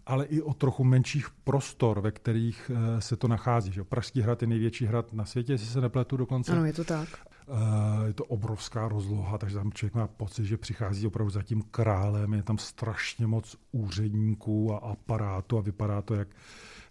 ale 0.09 0.25
i 0.25 0.43
o 0.43 0.55
trochu 0.55 0.85
menších 0.85 1.31
prostor, 1.45 2.01
ve 2.01 2.11
kterých 2.11 2.71
eh, 2.75 3.01
se 3.01 3.17
to 3.17 3.29
nachází. 3.29 3.73
Že? 3.73 3.85
Pražský 3.85 4.21
hrad 4.21 4.43
je 4.43 4.49
největší 4.49 4.87
hrad 4.87 5.13
na 5.13 5.25
světě, 5.25 5.53
jestli 5.53 5.67
se 5.67 5.81
nepletu 5.81 6.17
dokonce. 6.17 6.53
Ano, 6.53 6.65
je 6.65 6.73
to 6.73 6.85
tak. 6.85 7.09
Eh, 7.49 8.07
je 8.07 8.13
to 8.13 8.25
obrovská 8.25 8.89
rozloha, 8.89 9.39
takže 9.39 9.57
tam 9.57 9.73
člověk 9.73 9.95
má 9.95 10.07
pocit, 10.07 10.45
že 10.45 10.57
přichází 10.57 11.07
opravdu 11.07 11.31
za 11.31 11.43
tím 11.43 11.63
králem, 11.71 12.35
je 12.35 12.43
tam 12.43 12.59
strašně 12.59 13.27
moc 13.27 13.57
úředníků 13.73 14.75
a 14.75 14.79
aparátu 14.79 15.59
a 15.59 15.61
vypadá 15.61 16.03
to, 16.03 16.15
jak 16.15 16.29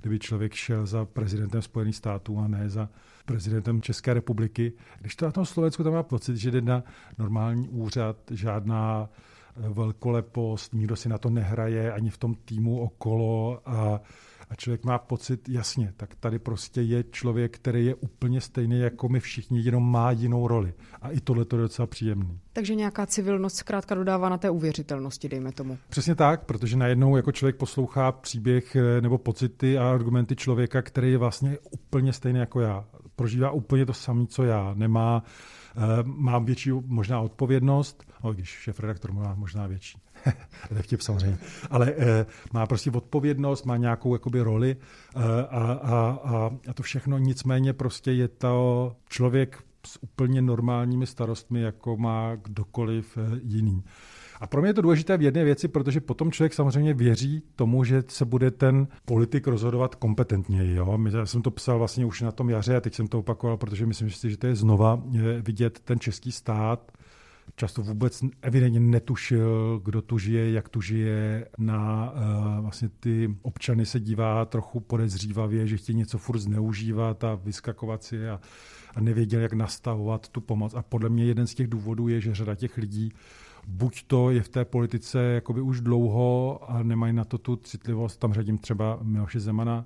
kdyby 0.01 0.19
člověk 0.19 0.53
šel 0.53 0.86
za 0.86 1.05
prezidentem 1.05 1.62
Spojených 1.62 1.95
států 1.95 2.39
a 2.39 2.47
ne 2.47 2.69
za 2.69 2.89
prezidentem 3.25 3.81
České 3.81 4.13
republiky. 4.13 4.74
Když 5.00 5.15
to 5.15 5.25
na 5.25 5.31
tom 5.31 5.45
Slovensku 5.45 5.83
tam 5.83 5.93
má 5.93 6.03
pocit, 6.03 6.38
že 6.38 6.51
jde 6.51 6.62
na 6.62 6.83
normální 7.17 7.69
úřad, 7.69 8.17
žádná 8.31 9.09
velkolepost, 9.57 10.73
nikdo 10.73 10.95
si 10.95 11.09
na 11.09 11.17
to 11.17 11.29
nehraje 11.29 11.91
ani 11.91 12.09
v 12.09 12.17
tom 12.17 12.35
týmu 12.35 12.79
okolo 12.79 13.61
a 13.65 14.01
a 14.49 14.55
člověk 14.55 14.85
má 14.85 14.97
pocit, 14.97 15.49
jasně, 15.49 15.93
tak 15.97 16.15
tady 16.15 16.39
prostě 16.39 16.81
je 16.81 17.03
člověk, 17.11 17.55
který 17.55 17.85
je 17.85 17.95
úplně 17.95 18.41
stejný 18.41 18.79
jako 18.79 19.09
my 19.09 19.19
všichni, 19.19 19.61
jenom 19.61 19.91
má 19.91 20.11
jinou 20.11 20.47
roli. 20.47 20.73
A 21.01 21.09
i 21.09 21.19
tohle 21.19 21.45
je 21.53 21.57
docela 21.57 21.87
příjemný. 21.87 22.39
Takže 22.53 22.75
nějaká 22.75 23.05
civilnost 23.05 23.55
zkrátka 23.55 23.95
dodává 23.95 24.29
na 24.29 24.37
té 24.37 24.49
uvěřitelnosti, 24.49 25.29
dejme 25.29 25.51
tomu. 25.51 25.77
Přesně 25.89 26.15
tak, 26.15 26.45
protože 26.45 26.77
najednou 26.77 27.17
jako 27.17 27.31
člověk 27.31 27.55
poslouchá 27.55 28.11
příběh 28.11 28.75
eh, 28.75 29.01
nebo 29.01 29.17
pocity 29.17 29.77
a 29.77 29.91
argumenty 29.91 30.35
člověka, 30.35 30.81
který 30.81 31.11
je 31.11 31.17
vlastně 31.17 31.57
úplně 31.71 32.13
stejný 32.13 32.39
jako 32.39 32.61
já. 32.61 32.85
Prožívá 33.15 33.51
úplně 33.51 33.85
to 33.85 33.93
samé, 33.93 34.25
co 34.27 34.43
já. 34.43 34.73
Nemá, 34.73 35.17
uh, 35.17 35.56
má 36.03 36.39
větší 36.39 36.72
možná 36.72 37.22
odpovědnost, 37.22 38.03
no, 38.24 38.34
když 38.34 38.50
šéf 38.50 38.79
redaktor 38.79 39.12
má 39.12 39.36
možná 39.36 39.67
větší 39.67 40.01
vtip 40.81 41.01
samozřejmě, 41.01 41.38
ale 41.69 41.93
e, 41.98 42.25
má 42.53 42.65
prostě 42.65 42.91
odpovědnost, 42.91 43.65
má 43.65 43.77
nějakou 43.77 44.15
jakoby 44.15 44.41
roli 44.41 44.72
e, 44.72 45.24
a, 45.48 45.74
a, 45.74 46.19
a, 46.24 46.51
a 46.69 46.74
to 46.74 46.84
všechno 46.84 47.17
nicméně 47.17 47.74
prostě 47.74 48.12
je 48.12 48.27
to 48.27 48.96
člověk 49.10 49.63
s 49.88 50.03
úplně 50.03 50.41
normálními 50.41 51.07
starostmi, 51.07 51.62
jako 51.62 51.98
má 51.98 52.36
kdokoliv 52.36 53.17
eh, 53.17 53.39
jiný. 53.43 53.84
A 54.39 54.48
pro 54.48 54.62
mě 54.62 54.70
je 54.70 54.74
to 54.74 54.82
důležité 54.82 55.17
v 55.17 55.22
jedné 55.22 55.44
věci, 55.44 55.67
protože 55.67 56.01
potom 56.01 56.32
člověk 56.32 56.53
samozřejmě 56.53 56.94
věří 56.94 57.44
tomu, 57.56 57.84
že 57.84 58.03
se 58.08 58.25
bude 58.25 58.51
ten 58.51 58.88
politik 59.06 59.48
rozhodovat 59.48 59.96
kompetentněji. 59.96 60.75
Jo? 60.75 60.98
Já 61.17 61.25
jsem 61.25 61.41
to 61.41 61.51
psal 61.51 61.77
vlastně 61.77 62.06
už 62.06 62.22
na 62.22 62.32
tom 62.32 62.50
jaře 62.50 62.75
a 62.75 62.82
teď 62.82 62.94
jsem 62.94 63.08
to 63.08 63.20
opakoval, 63.20 63.58
protože 63.58 63.86
myslím 63.86 64.10
si, 64.10 64.29
že 64.29 64.38
to 64.38 64.48
je 64.48 64.56
znova 64.56 65.03
vidět 65.41 65.79
ten 65.79 66.00
český 66.00 66.32
stát 66.32 66.91
často 67.56 67.82
vůbec 67.82 68.24
evidentně 68.41 68.79
netušil, 68.79 69.82
kdo 69.86 70.01
tu 70.01 70.17
žije, 70.17 70.51
jak 70.51 70.70
tu 70.70 70.82
žije. 70.82 71.48
Na 71.58 72.12
uh, 72.12 72.62
vlastně 72.62 72.89
ty 73.00 73.36
občany 73.41 73.86
se 73.86 74.00
dívá 74.00 74.46
trochu 74.46 74.79
podezřívavě, 74.79 75.67
že 75.67 75.77
chtějí 75.77 75.98
něco 75.98 76.17
furt 76.17 76.39
zneužívat 76.39 77.24
a 77.24 77.36
vyskakovat 77.36 78.03
si 78.03 78.29
a, 78.29 78.39
a 78.96 79.01
nevěděl, 79.01 79.41
jak 79.41 79.53
nastavovat 79.53 80.29
tu 80.29 80.41
pomoc. 80.41 80.74
A 80.74 80.82
podle 80.82 81.10
mě 81.10 81.25
jeden 81.25 81.48
z 81.48 81.56
těch 81.56 81.67
důvodů 81.67 82.08
je, 82.08 82.22
že 82.22 82.36
řada 82.36 82.56
těch 82.56 82.77
lidí 82.77 83.12
buď 83.67 84.03
to 84.07 84.31
je 84.31 84.41
v 84.41 84.50
té 84.50 84.65
politice 84.65 85.19
jakoby 85.19 85.62
už 85.62 85.81
dlouho 85.81 86.59
a 86.67 86.83
nemají 86.83 87.13
na 87.13 87.24
to 87.24 87.38
tu 87.38 87.55
citlivost, 87.55 88.19
tam 88.19 88.33
řadím 88.33 88.57
třeba 88.57 89.00
Miloše 89.01 89.39
Zemana, 89.39 89.86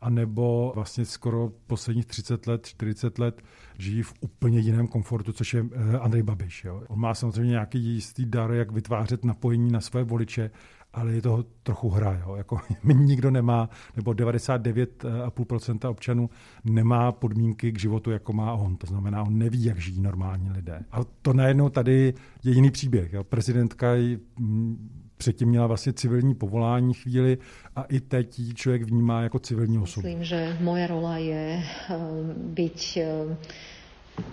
anebo 0.00 0.72
vlastně 0.74 1.04
skoro 1.04 1.52
posledních 1.66 2.06
30 2.06 2.46
let, 2.46 2.66
40 2.66 3.18
let 3.18 3.42
žijí 3.78 4.02
v 4.02 4.14
úplně 4.20 4.58
jiném 4.58 4.88
komfortu, 4.88 5.32
což 5.32 5.54
je 5.54 5.66
eh, 5.72 5.98
Andrej 5.98 6.22
Babiš. 6.22 6.64
Jo. 6.64 6.82
On 6.88 7.00
má 7.00 7.14
samozřejmě 7.14 7.50
nějaký 7.50 7.78
jistý 7.78 8.26
dar, 8.26 8.52
jak 8.52 8.72
vytvářet 8.72 9.24
napojení 9.24 9.72
na 9.72 9.80
své 9.80 10.04
voliče, 10.04 10.50
ale 10.94 11.12
je 11.12 11.22
toho 11.22 11.44
trochu 11.62 11.88
hra. 11.88 12.20
Jo. 12.26 12.34
Jako, 12.36 12.60
nikdo 12.94 13.30
nemá, 13.30 13.68
nebo 13.96 14.10
99,5% 14.10 15.90
občanů 15.90 16.30
nemá 16.64 17.12
podmínky 17.12 17.72
k 17.72 17.78
životu, 17.78 18.10
jako 18.10 18.32
má 18.32 18.52
on. 18.52 18.76
To 18.76 18.86
znamená, 18.86 19.22
on 19.22 19.38
neví, 19.38 19.64
jak 19.64 19.78
žijí 19.78 20.00
normální 20.00 20.50
lidé. 20.50 20.80
A 20.92 21.00
to 21.22 21.32
najednou 21.32 21.68
tady 21.68 22.14
je 22.44 22.52
jiný 22.52 22.70
příběh. 22.70 23.12
Jo. 23.12 23.24
Prezidentka 23.24 23.92
mm, 24.38 24.90
předtím 25.16 25.48
měla 25.48 25.66
vlastně 25.66 25.92
civilní 25.92 26.34
povolání 26.34 26.94
chvíli 26.94 27.38
a 27.76 27.82
i 27.82 28.00
teď 28.00 28.38
ji 28.38 28.54
člověk 28.54 28.82
vnímá 28.82 29.22
jako 29.22 29.38
civilní 29.38 29.78
osobu. 29.78 30.06
Myslím, 30.06 30.24
že 30.24 30.56
moje 30.60 30.86
rola 30.86 31.16
je 31.16 31.62
eh, 31.90 31.96
být 32.36 32.78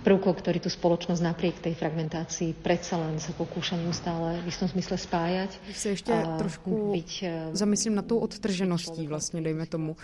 prvkou, 0.03 0.33
ktorý 0.33 0.59
tu 0.61 0.69
spoločnosť 0.69 1.21
napriek 1.21 1.57
tej 1.61 1.73
fragmentácii 1.73 2.53
predsa 2.61 2.97
len 2.97 3.17
sa 3.17 3.33
pokúša 3.33 3.77
neustále 3.77 4.41
v 4.41 4.47
istom 4.47 4.67
smysle 4.69 4.97
spájať. 4.97 5.49
Když 5.65 5.77
se 5.77 5.89
ještě 5.89 6.13
trošku 6.37 6.91
byť, 6.91 7.23
eh, 7.23 7.49
zamyslím 7.53 7.95
na 7.95 8.01
tou 8.01 8.17
odtržeností 8.17 9.07
vlastně, 9.07 9.41
dejme 9.41 9.65
tomu. 9.65 9.95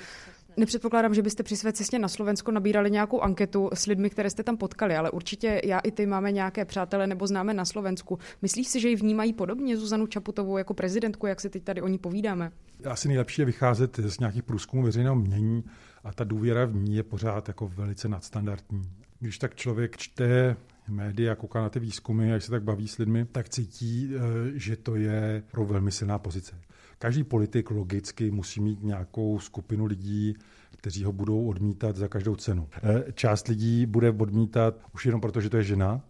Nepředpokládám, 0.58 1.14
že 1.14 1.22
byste 1.22 1.44
při 1.44 1.58
své 1.58 1.74
cestě 1.74 2.00
na 2.00 2.08
Slovensko 2.08 2.52
nabírali 2.52 2.92
nějakou 2.92 3.22
anketu 3.22 3.70
s 3.74 3.86
lidmi, 3.86 4.10
které 4.10 4.30
jste 4.30 4.44
tam 4.44 4.58
potkali, 4.58 4.96
ale 4.96 5.12
určitě 5.12 5.62
já 5.64 5.80
i 5.80 5.92
ty 5.92 6.06
máme 6.06 6.32
nějaké 6.32 6.66
přátele 6.66 7.08
nebo 7.08 7.28
známe 7.28 7.54
na 7.54 7.66
Slovensku. 7.66 8.20
Myslíš 8.42 8.68
si, 8.68 8.80
že 8.80 8.90
ji 8.90 8.96
vnímají 8.96 9.34
podobně 9.34 9.78
Zuzanu 9.78 10.08
Čaputovou 10.08 10.58
jako 10.58 10.74
prezidentku, 10.74 11.28
jak 11.28 11.42
si 11.42 11.50
teď 11.50 11.64
tady 11.64 11.82
o 11.82 11.88
ní 11.88 11.98
povídáme? 11.98 12.52
Asi 12.86 13.08
nejlepší 13.08 13.42
je 13.42 13.46
vycházet 13.46 14.00
z 14.00 14.20
nějakých 14.20 14.44
průzkumů 14.44 14.84
veřejného 14.84 15.16
mění 15.16 15.64
a 16.04 16.14
ta 16.14 16.24
důvěra 16.24 16.66
v 16.66 16.76
ní 16.76 16.96
je 16.96 17.04
pořád 17.04 17.48
jako 17.48 17.68
velice 17.68 18.08
nadstandardní. 18.08 18.90
Když 19.20 19.38
tak 19.38 19.56
člověk 19.56 19.98
čte 19.98 20.56
média, 20.88 21.36
kouká 21.36 21.62
na 21.62 21.70
ty 21.70 21.80
výzkumy, 21.80 22.30
jak 22.30 22.42
se 22.42 22.52
tak 22.52 22.64
baví 22.64 22.88
s 22.88 22.98
lidmi, 22.98 23.26
tak 23.26 23.50
cítí, 23.50 24.12
eh, 24.16 24.20
že 24.54 24.76
to 24.76 24.96
je 24.96 25.44
pro 25.52 25.66
velmi 25.66 25.92
silná 25.92 26.20
pozice. 26.20 26.60
Každý 27.00 27.24
politik 27.24 27.72
logicky 27.72 28.32
musí 28.32 28.62
mít 28.62 28.84
nějakou 28.84 29.40
skupinu 29.40 29.86
lidí, 29.86 30.36
kteří 30.78 31.04
ho 31.04 31.12
budou 31.12 31.48
odmítat 31.48 31.96
za 31.96 32.08
každou 32.08 32.36
cenu. 32.36 32.70
Eh, 32.84 33.12
část 33.14 33.48
lidí 33.48 33.86
bude 33.86 34.10
odmítat 34.10 34.80
už 34.94 35.06
jenom 35.06 35.22
proto, 35.22 35.42
že 35.42 35.50
to 35.50 35.58
je 35.58 35.64
žena, 35.64 36.02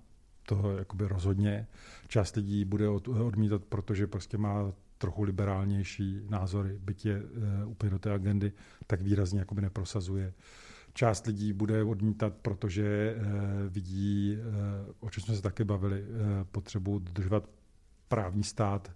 to 0.47 0.77
jakoby 0.77 1.07
rozhodně. 1.07 1.67
Část 2.07 2.35
lidí 2.35 2.65
bude 2.65 2.89
odmítat, 2.89 3.63
protože 3.65 4.07
prostě 4.07 4.37
má 4.37 4.73
trochu 4.97 5.23
liberálnější 5.23 6.21
názory, 6.29 6.79
byť 6.79 7.05
je 7.05 7.23
uh, 7.23 7.71
úplně 7.71 7.89
do 7.89 7.99
té 7.99 8.13
agendy, 8.13 8.51
tak 8.87 9.01
výrazně 9.01 9.39
jakoby 9.39 9.61
neprosazuje. 9.61 10.33
Část 10.97 11.25
lidí 11.27 11.53
bude 11.53 11.83
odmítat, 11.83 12.33
protože 12.41 13.15
uh, 13.15 13.23
vidí, 13.69 14.37
uh, 14.37 14.93
o 14.99 15.09
čem 15.09 15.23
jsme 15.23 15.35
se 15.35 15.41
také 15.41 15.63
bavili, 15.63 16.01
uh, 16.01 16.07
potřebu 16.51 16.99
dodržovat 16.99 17.49
právní 18.07 18.43
stát, 18.43 18.91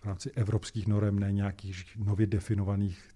v 0.00 0.04
rámci 0.06 0.30
evropských 0.30 0.86
norem, 0.86 1.18
ne 1.18 1.32
nějakých 1.32 1.96
nově 1.96 2.26
definovaných, 2.26 3.08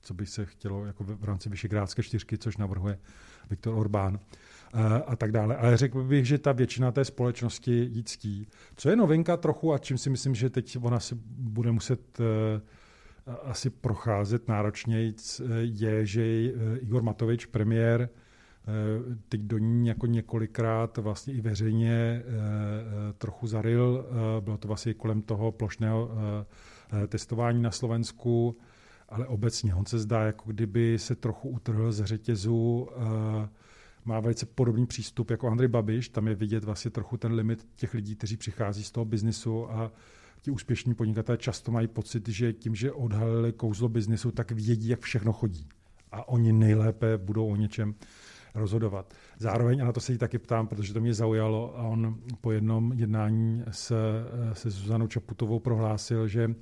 co 0.00 0.14
by 0.14 0.26
se 0.26 0.46
chtělo 0.46 0.84
jako 0.84 1.04
v 1.04 1.24
rámci 1.24 1.48
Vyšegrádské 1.48 2.02
čtyřky, 2.02 2.38
což 2.38 2.56
navrhuje 2.56 2.98
Viktor 3.50 3.74
Orbán 3.78 4.18
eh, 4.74 5.02
a 5.06 5.16
tak 5.16 5.32
dále. 5.32 5.56
Ale 5.56 5.76
řekl 5.76 6.04
bych, 6.04 6.26
že 6.26 6.38
ta 6.38 6.52
většina 6.52 6.92
té 6.92 7.04
společnosti 7.04 7.72
jí 7.72 8.04
ctí. 8.04 8.46
Co 8.76 8.90
je 8.90 8.96
novinka 8.96 9.36
trochu 9.36 9.72
a 9.72 9.78
čím 9.78 9.98
si 9.98 10.10
myslím, 10.10 10.34
že 10.34 10.50
teď 10.50 10.78
ona 10.80 11.00
si 11.00 11.14
bude 11.38 11.72
muset 11.72 12.20
eh, 12.20 12.60
asi 13.42 13.70
procházet 13.70 14.48
náročněji, 14.48 15.14
je, 15.60 16.06
že 16.06 16.44
Igor 16.80 17.02
Matovič, 17.02 17.46
premiér, 17.46 18.08
Eh, 18.68 19.16
teď 19.28 19.40
do 19.40 19.58
ní 19.58 19.88
jako 19.88 20.06
několikrát 20.06 20.98
vlastně 20.98 21.34
i 21.34 21.40
veřejně 21.40 21.92
eh, 21.92 22.24
trochu 23.18 23.46
zaril. 23.46 24.06
Bylo 24.40 24.58
to 24.58 24.68
vlastně 24.68 24.94
kolem 24.94 25.22
toho 25.22 25.52
plošného 25.52 26.10
testování 27.08 27.62
na 27.62 27.70
Slovensku, 27.70 28.56
ale 29.08 29.26
obecně 29.26 29.74
on 29.74 29.86
se 29.86 29.98
zdá, 29.98 30.24
jako 30.24 30.52
kdyby 30.52 30.98
se 30.98 31.14
trochu 31.14 31.48
utrhl 31.48 31.92
z 31.92 32.04
řetězu 32.04 32.88
má 34.04 34.20
velice 34.20 34.46
podobný 34.46 34.86
přístup 34.86 35.30
jako 35.30 35.48
Andrej 35.48 35.68
Babiš. 35.68 36.08
Tam 36.08 36.28
je 36.28 36.34
vidět 36.34 36.64
vlastně 36.64 36.90
trochu 36.90 37.16
ten 37.16 37.32
limit 37.32 37.66
těch 37.76 37.94
lidí, 37.94 38.16
kteří 38.16 38.36
přichází 38.36 38.84
z 38.84 38.90
toho 38.90 39.04
biznisu 39.04 39.70
a 39.70 39.92
ti 40.40 40.50
úspěšní 40.50 40.94
podnikatelé 40.94 41.38
často 41.38 41.72
mají 41.72 41.88
pocit, 41.88 42.28
že 42.28 42.52
tím, 42.52 42.74
že 42.74 42.92
odhalili 42.92 43.52
kouzlo 43.52 43.88
biznisu, 43.88 44.30
tak 44.30 44.52
vědí, 44.52 44.88
jak 44.88 45.00
všechno 45.00 45.32
chodí. 45.32 45.68
A 46.12 46.28
oni 46.28 46.52
nejlépe 46.52 47.18
budou 47.18 47.48
o 47.48 47.56
něčem 47.56 47.94
rozhodovat. 48.54 49.14
Zároveň, 49.38 49.82
a 49.82 49.84
na 49.84 49.92
to 49.92 50.00
se 50.00 50.12
jí 50.12 50.18
taky 50.18 50.38
ptám, 50.38 50.66
protože 50.66 50.94
to 50.94 51.00
mě 51.00 51.14
zaujalo, 51.14 51.78
a 51.78 51.82
on 51.82 52.18
po 52.40 52.52
jednom 52.52 52.92
jednání 52.92 53.64
se, 53.70 53.94
se 54.52 54.70
Zuzanou 54.70 55.06
Čaputovou 55.06 55.58
prohlásil, 55.58 56.28
že 56.28 56.54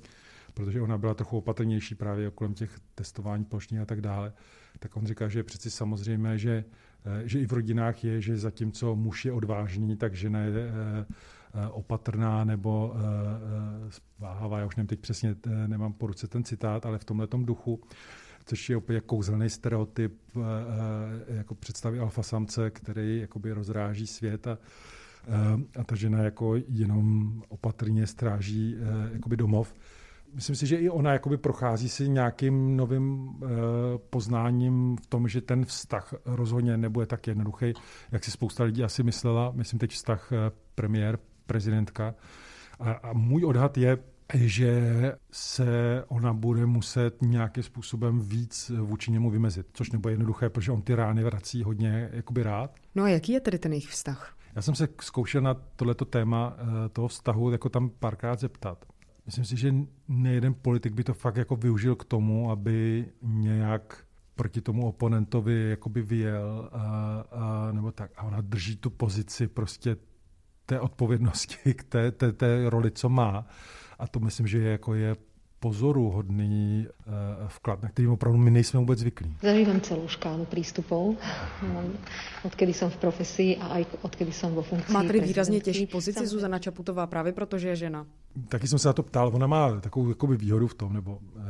protože 0.57 0.81
ona 0.81 0.97
byla 0.97 1.13
trochu 1.13 1.37
opatrnější 1.37 1.95
právě 1.95 2.31
kolem 2.31 2.53
těch 2.53 2.79
testování 2.95 3.45
plošní 3.45 3.79
a 3.79 3.85
tak 3.85 4.01
dále, 4.01 4.33
tak 4.79 4.97
on 4.97 5.05
říká, 5.07 5.27
že 5.27 5.39
je 5.39 5.43
přeci 5.43 5.71
samozřejmé, 5.71 6.37
že, 6.37 6.63
že 7.23 7.39
i 7.39 7.45
v 7.45 7.53
rodinách 7.53 8.03
je, 8.03 8.21
že 8.21 8.37
zatímco 8.37 8.95
muž 8.95 9.25
je 9.25 9.31
odvážný, 9.31 9.97
tak 9.97 10.13
žena 10.13 10.39
je 10.39 10.51
eh, 10.51 11.05
eh, 11.05 11.67
opatrná 11.67 12.43
nebo 12.43 12.95
eh, 12.95 12.99
váhavá. 14.19 14.59
Já 14.59 14.65
už 14.65 14.75
nevím 14.75 14.87
teď 14.87 14.99
přesně, 14.99 15.35
nemám 15.67 15.93
po 15.93 16.07
ruce 16.07 16.27
ten 16.27 16.43
citát, 16.43 16.85
ale 16.85 16.97
v 16.97 17.05
tomhle 17.05 17.27
duchu 17.37 17.81
což 18.47 18.69
je 18.69 18.77
opět 18.77 19.01
kouzelný 19.01 19.49
stereotyp 19.49 20.13
eh, 20.35 20.39
eh, 21.29 21.37
jako 21.37 21.55
představy 21.55 21.99
alfa 21.99 22.23
samce, 22.23 22.69
který 22.69 23.19
jakoby 23.19 23.51
rozráží 23.51 24.07
svět 24.07 24.47
a, 24.47 24.57
eh, 25.27 25.79
a 25.79 25.83
ta 25.83 25.95
žena 25.95 26.19
jako 26.23 26.55
jenom 26.67 27.33
opatrně 27.49 28.07
stráží 28.07 28.75
jakoby 29.13 29.37
domov. 29.37 29.73
Myslím 30.33 30.55
si, 30.55 30.67
že 30.67 30.77
i 30.77 30.89
ona 30.89 31.13
jakoby 31.13 31.37
prochází 31.37 31.89
si 31.89 32.09
nějakým 32.09 32.77
novým 32.77 33.29
e, 33.29 33.47
poznáním 33.97 34.97
v 35.03 35.05
tom, 35.05 35.27
že 35.27 35.41
ten 35.41 35.65
vztah 35.65 36.13
rozhodně 36.25 36.77
nebude 36.77 37.05
tak 37.05 37.27
jednoduchý, 37.27 37.73
jak 38.11 38.23
si 38.23 38.31
spousta 38.31 38.63
lidí 38.63 38.83
asi 38.83 39.03
myslela. 39.03 39.51
Myslím 39.55 39.79
teď 39.79 39.91
vztah 39.91 40.31
e, 40.31 40.51
premiér, 40.75 41.19
prezidentka. 41.45 42.15
A, 42.79 42.91
a 42.91 43.13
můj 43.13 43.45
odhad 43.45 43.77
je, 43.77 43.97
že 44.33 45.11
se 45.31 46.03
ona 46.07 46.33
bude 46.33 46.65
muset 46.65 47.21
nějakým 47.21 47.63
způsobem 47.63 48.19
víc 48.19 48.71
vůči 48.81 49.11
němu 49.11 49.29
vymezit, 49.29 49.67
což 49.73 49.91
nebude 49.91 50.13
jednoduché, 50.13 50.49
protože 50.49 50.71
on 50.71 50.81
ty 50.81 50.95
rány 50.95 51.23
vrací 51.23 51.63
hodně 51.63 52.09
jakoby 52.13 52.43
rád. 52.43 52.75
No 52.95 53.03
a 53.03 53.09
jaký 53.09 53.31
je 53.31 53.39
tedy 53.39 53.59
ten 53.59 53.71
jejich 53.71 53.89
vztah? 53.89 54.37
Já 54.55 54.61
jsem 54.61 54.75
se 54.75 54.87
zkoušel 55.01 55.41
na 55.41 55.53
tohleto 55.53 56.05
téma 56.05 56.57
eh, 56.57 56.89
toho 56.89 57.07
vztahu 57.07 57.51
jako 57.51 57.69
tam 57.69 57.89
párkrát 57.89 58.39
zeptat. 58.39 58.85
Myslím 59.27 59.45
si, 59.45 59.57
že 59.57 59.75
nejeden 60.07 60.53
politik 60.53 60.93
by 60.93 61.03
to 61.03 61.13
fakt 61.13 61.37
jako 61.37 61.55
využil 61.55 61.95
k 61.95 62.05
tomu, 62.05 62.51
aby 62.51 63.05
nějak 63.21 64.03
proti 64.35 64.61
tomu 64.61 64.87
oponentovi 64.87 65.69
jakoby 65.69 66.01
vyjel 66.01 66.69
a, 66.71 66.79
a, 67.31 67.71
nebo 67.71 67.91
tak. 67.91 68.11
A 68.17 68.23
ona 68.23 68.41
drží 68.41 68.75
tu 68.75 68.89
pozici 68.89 69.47
prostě 69.47 69.95
té 70.65 70.79
odpovědnosti, 70.79 71.73
k 71.73 71.83
té, 71.83 72.11
té, 72.11 72.31
té 72.31 72.69
roli, 72.69 72.91
co 72.91 73.09
má. 73.09 73.47
A 73.99 74.07
to 74.07 74.19
myslím, 74.19 74.47
že 74.47 74.57
je, 74.57 74.71
jako 74.71 74.93
je 74.93 75.15
pozoruhodný 75.59 76.87
uh, 76.87 77.13
vklad, 77.47 77.83
na 77.83 77.89
který 77.89 78.07
opravdu 78.07 78.39
my 78.39 78.51
nejsme 78.51 78.79
vůbec 78.79 78.99
zvyklí. 78.99 79.35
Zažívám 79.41 79.81
celou 79.81 80.07
škálu 80.07 80.45
přístupů, 80.45 81.17
odkedy 82.43 82.73
jsem 82.73 82.89
v 82.89 82.97
profesi 82.97 83.57
a 83.57 83.67
aj 83.67 83.85
odkedy 84.01 84.31
jsem 84.31 84.53
vo 84.53 84.61
funkci. 84.61 84.93
Má 84.93 85.03
tedy 85.03 85.19
výrazně 85.19 85.59
těžší 85.59 85.85
pozici. 85.87 86.27
Zuzana 86.27 86.59
Čaputová 86.59 87.07
právě 87.07 87.33
protože 87.33 87.67
je 87.67 87.75
žena. 87.75 88.05
Taky 88.49 88.67
jsem 88.67 88.79
se 88.79 88.87
na 88.87 88.93
to 88.93 89.03
ptal, 89.03 89.31
ona 89.33 89.47
má 89.47 89.81
takovou 89.81 90.09
jakoby, 90.09 90.37
výhodu 90.37 90.67
v 90.67 90.73
tom, 90.73 90.93
nebo 90.93 91.19
uh, 91.35 91.41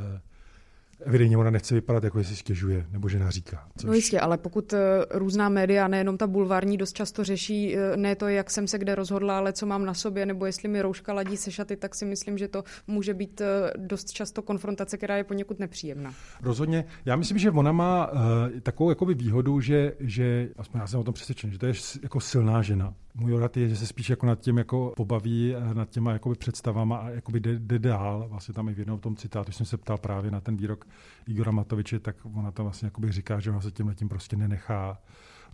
evidentně 1.00 1.38
ona 1.38 1.50
nechce 1.50 1.75
vypadat, 1.75 2.03
jako 2.03 2.17
jestli 2.17 2.36
stěžuje 2.36 2.86
nebo 2.91 3.10
že 3.10 3.20
naříká. 3.20 3.67
Což... 3.77 3.88
No 3.88 3.94
jistě, 3.94 4.20
ale 4.20 4.38
pokud 4.38 4.74
eh, 4.74 4.79
různá 5.12 5.50
média, 5.50 5.88
nejenom 5.88 6.17
ta 6.17 6.27
bulvární, 6.27 6.77
dost 6.77 6.94
často 6.94 7.24
řeší 7.24 7.77
eh, 7.77 7.98
ne 7.98 8.15
to, 8.15 8.27
jak 8.27 8.51
jsem 8.51 8.67
se 8.67 8.77
kde 8.77 8.96
rozhodla, 8.96 9.38
ale 9.38 9.53
co 9.53 9.65
mám 9.65 9.86
na 9.86 9.94
sobě, 9.94 10.25
nebo 10.25 10.46
jestli 10.46 10.70
mi 10.70 10.82
rouška 10.82 11.13
ladí 11.13 11.38
se 11.38 11.51
šaty, 11.51 11.75
tak 11.75 11.96
si 11.96 12.06
myslím, 12.06 12.38
že 12.38 12.48
to 12.48 12.63
může 12.88 13.13
být 13.13 13.41
eh, 13.41 13.74
dost 13.77 14.12
často 14.12 14.41
konfrontace, 14.41 14.98
která 14.98 15.17
je 15.17 15.24
poněkud 15.24 15.60
nepříjemná. 15.60 16.13
Rozhodně. 16.41 16.86
Já 17.06 17.15
myslím, 17.15 17.38
že 17.38 17.51
ona 17.51 17.72
má 17.72 18.12
uh, 18.12 18.20
takovou 18.62 18.89
jakoby 18.89 19.13
výhodu, 19.13 19.62
že, 19.62 19.94
že 20.00 20.50
aspoň 20.58 20.82
já 20.82 20.88
jsem 20.88 21.00
o 21.00 21.03
tom 21.03 21.13
přesvědčen, 21.13 21.51
že 21.51 21.60
to 21.60 21.65
je 21.65 21.74
jako 22.03 22.20
silná 22.20 22.62
žena. 22.62 22.94
Můj 23.20 23.34
odhad 23.34 23.58
je, 23.58 23.70
že 23.70 23.76
se 23.76 23.88
spíš 23.88 24.10
jako 24.10 24.26
nad 24.26 24.40
tím 24.40 24.58
jako 24.58 24.94
pobaví, 24.96 25.56
nad 25.74 25.90
těma 25.90 26.12
jakoby 26.12 26.36
představama 26.36 26.98
a 26.98 27.10
jakoby 27.10 27.40
jde, 27.40 27.60
jde 27.60 27.80
dál. 27.80 28.26
Vlastně 28.30 28.54
tam 28.54 28.70
i 28.70 28.74
v 28.74 28.80
jednom 28.80 29.00
tom 29.00 29.16
citátu 29.16 29.52
jsem 29.52 29.66
se 29.66 29.78
ptal 29.78 29.98
právě 29.98 30.32
na 30.32 30.42
ten 30.42 30.58
výrok 30.58 30.86
Igora 31.28 31.52
Matoviče, 31.52 32.00
tak 32.00 32.16
ona 32.36 32.52
to 32.52 32.64
vlastně 32.64 32.86
jakoby 32.86 33.12
říká, 33.12 33.40
že 33.40 33.50
ona 33.50 33.62
se 33.62 33.72
tím 33.72 33.88
letím 33.88 34.10
prostě 34.10 34.36
nenechá 34.36 35.02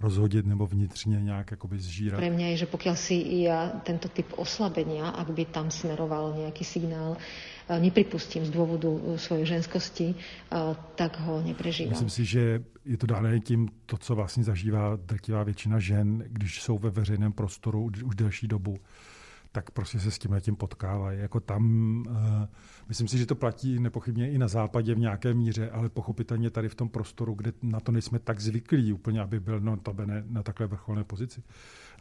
rozhodit 0.01 0.45
nebo 0.45 0.67
vnitřně 0.67 1.21
nějak 1.21 1.51
jakoby 1.51 1.79
zžírat. 1.79 2.19
Pre 2.19 2.29
mňa 2.29 2.47
je, 2.53 2.57
že 2.65 2.67
pokiaľ 2.67 2.95
si 2.97 3.15
ja 3.45 3.71
tento 3.85 4.09
typ 4.09 4.25
oslabenia, 4.35 5.13
ak 5.13 5.29
by 5.31 5.45
tam 5.45 5.71
smeroval 5.71 6.33
nejaký 6.33 6.65
signál, 6.65 7.15
nepripustím 7.69 8.45
z 8.45 8.51
dôvodu 8.51 8.91
eh, 8.91 9.17
svojej 9.17 9.45
ženskosti, 9.45 10.15
eh, 10.15 10.57
tak 10.95 11.19
ho 11.19 11.41
neprežívám. 11.41 11.89
Myslím 11.89 12.09
si, 12.09 12.25
že 12.25 12.63
je 12.85 12.97
to 12.97 13.07
dále 13.07 13.39
tím, 13.39 13.69
to, 13.85 13.97
co 13.97 14.15
vlastně 14.15 14.43
zažívá 14.43 14.95
drtivá 14.95 15.43
většina 15.43 15.79
žen, 15.79 16.23
když 16.27 16.61
jsou 16.61 16.77
ve 16.77 16.89
veřejném 16.89 17.31
prostoru 17.31 17.89
už 18.03 18.15
delší 18.15 18.47
dobu 18.47 18.77
tak 19.53 19.71
prostě 19.71 19.99
se 19.99 20.11
s 20.11 20.19
tím 20.19 20.35
tím 20.41 20.55
potkávají. 20.55 21.19
Jako 21.19 21.39
tam, 21.39 21.63
uh, 22.09 22.15
myslím 22.87 23.07
si, 23.07 23.17
že 23.17 23.25
to 23.25 23.35
platí 23.35 23.79
nepochybně 23.79 24.31
i 24.31 24.37
na 24.37 24.47
západě 24.47 24.95
v 24.95 24.99
nějaké 24.99 25.33
míře, 25.33 25.69
ale 25.69 25.89
pochopitelně 25.89 26.49
tady 26.49 26.69
v 26.69 26.75
tom 26.75 26.89
prostoru, 26.89 27.33
kde 27.33 27.53
na 27.61 27.79
to 27.79 27.91
nejsme 27.91 28.19
tak 28.19 28.39
zvyklí 28.39 28.93
úplně, 28.93 29.21
aby 29.21 29.39
byl 29.39 29.59
no, 29.59 29.77
tabene 29.77 30.23
na 30.27 30.43
takhle 30.43 30.67
vrcholné 30.67 31.03
pozici, 31.03 31.43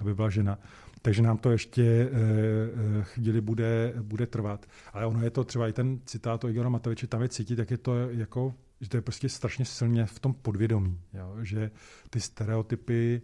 aby 0.01 0.15
byla 0.15 0.31
žena. 0.31 0.59
Takže 1.03 1.23
nám 1.23 1.39
to 1.39 1.51
ještě 1.51 2.11
uh, 2.11 3.03
chvíli 3.03 3.41
bude, 3.41 3.95
bude 4.03 4.27
trvat. 4.27 4.67
Ale 4.93 5.07
ono 5.07 5.23
je 5.23 5.31
to 5.31 5.45
třeba 5.45 5.69
i 5.69 5.73
ten 5.73 6.01
citát 6.05 6.45
o 6.45 6.49
Igora 6.49 6.69
Matoviče, 6.69 7.07
tam 7.07 7.23
je 7.23 7.29
cítit, 7.29 7.59
jak 7.59 7.71
je 7.71 7.79
to 7.79 7.95
jako 8.11 8.55
že 8.81 8.89
to 8.89 8.97
je 8.97 9.01
prostě 9.01 9.29
strašně 9.29 9.65
silně 9.65 10.07
v 10.07 10.19
tom 10.19 10.35
podvědomí, 10.35 11.01
jo? 11.15 11.37
že 11.43 11.71
ty 12.11 12.21
stereotypy 12.21 13.23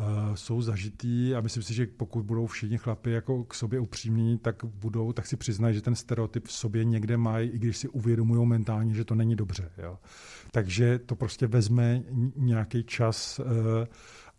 uh, 0.00 0.34
jsou 0.34 0.62
zažitý 0.62 1.34
a 1.34 1.40
myslím 1.40 1.62
si, 1.62 1.74
že 1.74 1.86
pokud 1.86 2.24
budou 2.24 2.46
všichni 2.46 2.78
chlapi 2.78 3.10
jako 3.10 3.44
k 3.44 3.54
sobě 3.54 3.80
upřímní, 3.80 4.38
tak 4.38 4.64
budou, 4.64 5.12
tak 5.12 5.26
si 5.26 5.36
přiznají, 5.36 5.74
že 5.74 5.80
ten 5.80 5.94
stereotyp 5.94 6.46
v 6.46 6.52
sobě 6.52 6.84
někde 6.84 7.16
mají, 7.16 7.50
i 7.50 7.58
když 7.58 7.76
si 7.76 7.88
uvědomují 7.88 8.48
mentálně, 8.48 8.94
že 8.94 9.04
to 9.04 9.14
není 9.14 9.36
dobře. 9.36 9.70
Jo. 9.78 9.98
Takže 10.50 10.98
to 10.98 11.16
prostě 11.16 11.46
vezme 11.46 12.02
nějaký 12.36 12.84
čas 12.84 13.38
uh, 13.38 13.46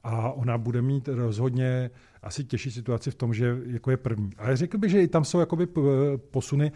a 0.03 0.31
ona 0.31 0.57
bude 0.57 0.81
mít 0.81 1.07
rozhodně 1.07 1.89
asi 2.23 2.43
těžší 2.43 2.71
situaci 2.71 3.11
v 3.11 3.15
tom, 3.15 3.33
že 3.33 3.57
jako 3.65 3.91
je 3.91 3.97
první. 3.97 4.29
Ale 4.37 4.57
řekl 4.57 4.77
bych, 4.77 4.91
že 4.91 5.01
i 5.01 5.07
tam 5.07 5.25
jsou 5.25 5.39
jakoby 5.39 5.67
posuny, 6.31 6.71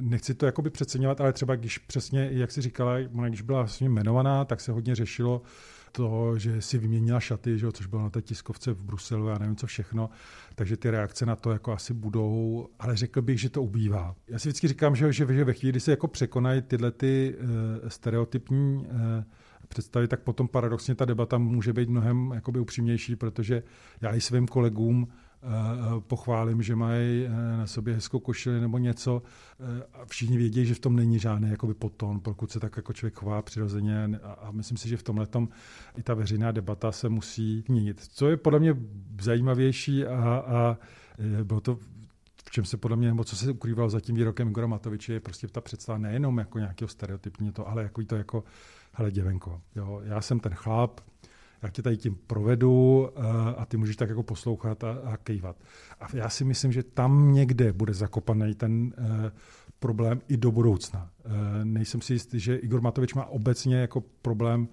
nechci 0.00 0.34
to 0.34 0.46
jakoby 0.46 0.70
přeceňovat, 0.70 1.20
ale 1.20 1.32
třeba 1.32 1.56
když 1.56 1.78
přesně, 1.78 2.28
jak 2.32 2.50
si 2.50 2.60
říkala, 2.60 2.94
ona 3.14 3.28
když 3.28 3.42
byla 3.42 3.58
vlastně 3.58 3.88
jmenovaná, 3.88 4.44
tak 4.44 4.60
se 4.60 4.72
hodně 4.72 4.94
řešilo, 4.94 5.42
to, 5.92 6.38
že 6.38 6.62
si 6.62 6.78
vyměnila 6.78 7.20
šaty, 7.20 7.58
že, 7.58 7.72
což 7.72 7.86
bylo 7.86 8.02
na 8.02 8.10
té 8.10 8.22
tiskovce 8.22 8.72
v 8.72 8.82
Bruselu, 8.82 9.28
já 9.28 9.38
nevím 9.38 9.56
co 9.56 9.66
všechno, 9.66 10.10
takže 10.54 10.76
ty 10.76 10.90
reakce 10.90 11.26
na 11.26 11.36
to 11.36 11.50
jako 11.50 11.72
asi 11.72 11.94
budou, 11.94 12.68
ale 12.78 12.96
řekl 12.96 13.22
bych, 13.22 13.40
že 13.40 13.50
to 13.50 13.62
ubývá. 13.62 14.14
Já 14.28 14.38
si 14.38 14.48
vždycky 14.48 14.68
říkám, 14.68 14.96
že, 14.96 15.12
že, 15.12 15.26
že 15.34 15.44
ve 15.44 15.52
chvíli, 15.52 15.72
kdy 15.72 15.80
se 15.80 15.90
jako 15.90 16.08
překonají 16.08 16.62
tyhle 16.62 16.90
ty 16.90 17.34
uh, 17.38 17.88
stereotypní 17.88 18.86
uh, 18.86 18.92
představy, 19.68 20.08
tak 20.08 20.20
potom 20.20 20.48
paradoxně 20.48 20.94
ta 20.94 21.04
debata 21.04 21.38
může 21.38 21.72
být 21.72 21.88
mnohem 21.88 22.32
jakoby 22.34 22.60
upřímnější, 22.60 23.16
protože 23.16 23.62
já 24.00 24.14
i 24.14 24.20
svým 24.20 24.46
kolegům 24.46 25.08
pochválím, 26.00 26.62
že 26.62 26.76
mají 26.76 27.24
eh, 27.24 27.56
na 27.56 27.66
sobě 27.66 27.94
hezkou 27.94 28.18
košili 28.18 28.60
nebo 28.60 28.78
něco 28.78 29.22
eh, 29.60 29.82
a 29.92 30.04
všichni 30.06 30.36
vědí, 30.36 30.66
že 30.66 30.74
v 30.74 30.78
tom 30.78 30.96
není 30.96 31.18
žádný 31.18 31.50
jakoby 31.50 31.74
poton, 31.74 32.20
pokud 32.20 32.50
se 32.50 32.60
tak 32.60 32.76
jako 32.76 32.92
člověk 32.92 33.14
chová 33.14 33.42
přirozeně 33.42 34.20
a 34.22 34.50
myslím 34.50 34.78
si, 34.78 34.88
že 34.88 34.96
v 34.96 35.02
tomhle 35.02 35.26
i 35.96 36.02
ta 36.02 36.14
veřejná 36.14 36.52
debata 36.52 36.92
se 36.92 37.08
musí 37.08 37.64
měnit. 37.68 38.00
Co 38.00 38.28
je 38.28 38.36
podle 38.36 38.58
mě 38.58 38.76
zajímavější 39.20 40.06
a, 40.06 40.44
a 40.46 40.76
bylo 41.44 41.60
to 41.60 41.78
v 42.44 42.50
čem 42.50 42.64
se 42.64 42.76
podle 42.76 42.96
mě, 42.96 43.08
nebo 43.08 43.24
co 43.24 43.36
se 43.36 43.50
ukrývalo 43.50 43.90
za 43.90 44.00
tím 44.00 44.16
výrokem 44.16 44.48
Igora 44.48 44.66
Matoviče, 44.66 45.12
je 45.12 45.20
prostě 45.20 45.48
ta 45.48 45.60
představa 45.60 45.98
nejenom 45.98 46.38
jako 46.38 46.58
nějakého 46.58 46.88
stereotypního 46.88 47.52
to, 47.52 47.68
ale 47.68 47.82
jako 47.82 48.02
to 48.04 48.16
jako, 48.16 48.44
hele 48.92 49.10
děvenko, 49.10 49.60
jo, 49.76 50.00
já 50.04 50.20
jsem 50.20 50.40
ten 50.40 50.54
chlap, 50.54 51.00
já 51.62 51.68
tě 51.68 51.82
tady 51.82 51.96
tím 51.96 52.18
provedu 52.26 53.08
eh, 53.08 53.20
a 53.56 53.66
ty 53.66 53.76
můžeš 53.76 53.96
tak 53.96 54.08
jako 54.08 54.22
poslouchat 54.22 54.84
a, 54.84 54.90
a 55.04 55.16
kejvat. 55.16 55.56
A 56.00 56.06
já 56.12 56.28
si 56.28 56.44
myslím, 56.44 56.72
že 56.72 56.82
tam 56.82 57.32
někde 57.32 57.72
bude 57.72 57.94
zakopaný 57.94 58.54
ten 58.54 58.92
eh, 58.98 59.32
problém 59.78 60.20
i 60.28 60.36
do 60.36 60.50
budoucna. 60.50 61.10
Eh, 61.24 61.30
nejsem 61.64 62.00
si 62.00 62.12
jistý, 62.12 62.40
že 62.40 62.56
Igor 62.56 62.80
Matovič 62.80 63.14
má 63.14 63.24
obecně 63.24 63.76
jako 63.76 64.02
problém 64.22 64.68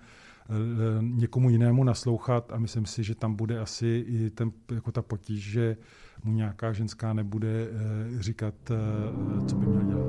někomu 1.02 1.50
jinému 1.50 1.84
naslouchat 1.84 2.52
a 2.52 2.60
myslím 2.60 2.86
si, 2.86 3.04
že 3.04 3.15
tam 3.15 3.36
bude 3.36 3.60
asi 3.60 4.06
i 4.08 4.30
ten, 4.30 4.52
jako 4.71 4.91
ta 4.91 5.02
potíž, 5.02 5.52
že 5.52 5.78
mu 6.23 6.34
nějaká 6.34 6.73
ženská 6.73 7.13
nebude 7.13 7.67
říkat, 8.19 8.54
co 9.47 9.56
by 9.56 9.65
měl 9.65 9.84
dělat. 9.84 10.08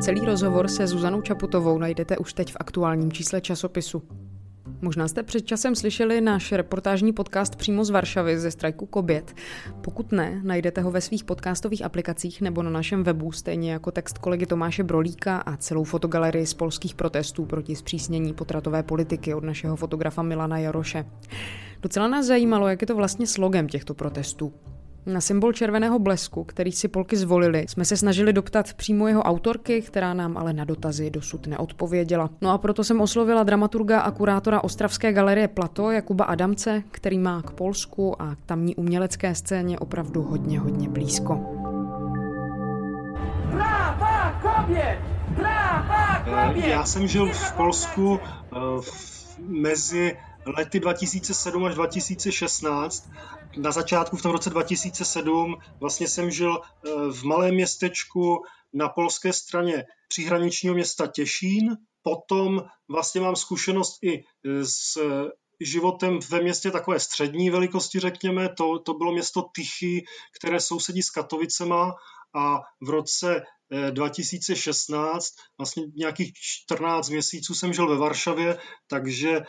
Celý 0.00 0.20
rozhovor 0.20 0.68
se 0.68 0.86
Zuzanou 0.86 1.22
Čaputovou 1.22 1.78
najdete 1.78 2.18
už 2.18 2.32
teď 2.32 2.52
v 2.52 2.56
aktuálním 2.60 3.12
čísle 3.12 3.40
časopisu. 3.40 4.02
Možná 4.82 5.08
jste 5.08 5.22
před 5.22 5.40
časem 5.40 5.74
slyšeli 5.74 6.20
náš 6.20 6.52
reportážní 6.52 7.12
podcast 7.12 7.56
přímo 7.56 7.84
z 7.84 7.90
Varšavy 7.90 8.38
ze 8.38 8.50
strajku 8.50 8.86
Kobět. 8.86 9.34
Pokud 9.80 10.12
ne, 10.12 10.40
najdete 10.44 10.80
ho 10.80 10.90
ve 10.90 11.00
svých 11.00 11.24
podcastových 11.24 11.84
aplikacích 11.84 12.40
nebo 12.40 12.62
na 12.62 12.70
našem 12.70 13.04
webu, 13.04 13.32
stejně 13.32 13.72
jako 13.72 13.90
text 13.90 14.18
kolegy 14.18 14.46
Tomáše 14.46 14.84
Brolíka 14.84 15.36
a 15.36 15.56
celou 15.56 15.84
fotogalerii 15.84 16.46
z 16.46 16.54
polských 16.54 16.94
protestů 16.94 17.44
proti 17.44 17.76
zpřísnění 17.76 18.34
potratové 18.34 18.82
politiky 18.82 19.34
od 19.34 19.44
našeho 19.44 19.76
fotografa 19.76 20.22
Milana 20.22 20.58
Jaroše. 20.58 21.04
Docela 21.82 22.08
nás 22.08 22.26
zajímalo, 22.26 22.68
jak 22.68 22.80
je 22.80 22.86
to 22.86 22.96
vlastně 22.96 23.26
slogem 23.26 23.68
těchto 23.68 23.94
protestů. 23.94 24.52
Na 25.06 25.20
symbol 25.20 25.52
červeného 25.52 25.98
blesku, 25.98 26.44
který 26.44 26.72
si 26.72 26.88
Polky 26.88 27.16
zvolili, 27.16 27.64
jsme 27.68 27.84
se 27.84 27.96
snažili 27.96 28.32
doptat 28.32 28.74
přímo 28.74 29.08
jeho 29.08 29.22
autorky, 29.22 29.82
která 29.82 30.14
nám 30.14 30.36
ale 30.36 30.52
na 30.52 30.64
dotazy 30.64 31.10
dosud 31.10 31.46
neodpověděla. 31.46 32.30
No 32.40 32.50
a 32.50 32.58
proto 32.58 32.84
jsem 32.84 33.00
oslovila 33.00 33.42
dramaturga 33.42 34.00
a 34.00 34.10
kurátora 34.10 34.64
Ostravské 34.64 35.12
galerie 35.12 35.48
Plato 35.48 35.90
Jakuba 35.90 36.24
Adamce, 36.24 36.82
který 36.90 37.18
má 37.18 37.42
k 37.42 37.50
Polsku 37.50 38.22
a 38.22 38.34
k 38.34 38.38
tamní 38.46 38.76
umělecké 38.76 39.34
scéně 39.34 39.78
opravdu 39.78 40.22
hodně, 40.22 40.60
hodně 40.60 40.88
blízko. 40.88 41.34
Práva! 43.50 44.08
Práva 45.36 46.24
kobět! 46.26 46.66
Já 46.68 46.84
jsem 46.84 47.06
žil 47.06 47.32
v 47.32 47.52
Polsku 47.52 48.08
uh, 48.12 48.18
mezi 49.48 50.16
lety 50.56 50.80
2007 50.80 51.64
až 51.64 51.74
2016. 51.74 53.10
Na 53.56 53.72
začátku 53.72 54.16
v 54.16 54.22
tom 54.22 54.32
roce 54.32 54.50
2007 54.50 55.56
vlastně 55.80 56.08
jsem 56.08 56.30
žil 56.30 56.60
eh, 56.60 56.90
v 57.12 57.24
malém 57.24 57.54
městečku 57.54 58.42
na 58.72 58.88
polské 58.88 59.32
straně 59.32 59.84
příhraničního 60.08 60.74
města 60.74 61.06
Těšín. 61.06 61.76
Potom 62.02 62.64
vlastně 62.88 63.20
mám 63.20 63.36
zkušenost 63.36 63.98
i 64.02 64.24
s 64.62 64.98
životem 65.60 66.18
ve 66.30 66.40
městě 66.40 66.70
takové 66.70 67.00
střední 67.00 67.50
velikosti, 67.50 68.00
řekněme. 68.00 68.48
To, 68.48 68.78
to 68.78 68.94
bylo 68.94 69.12
město 69.12 69.42
Tychy, 69.42 70.04
které 70.40 70.60
sousedí 70.60 71.02
s 71.02 71.10
Katovicema 71.10 71.94
a 72.34 72.58
v 72.80 72.90
roce 72.90 73.42
2016, 73.90 75.26
eh, 75.26 75.42
vlastně 75.58 75.82
nějakých 75.96 76.32
14 76.34 77.08
měsíců 77.08 77.54
jsem 77.54 77.72
žil 77.72 77.88
ve 77.88 77.96
Varšavě, 77.96 78.58
takže 78.86 79.40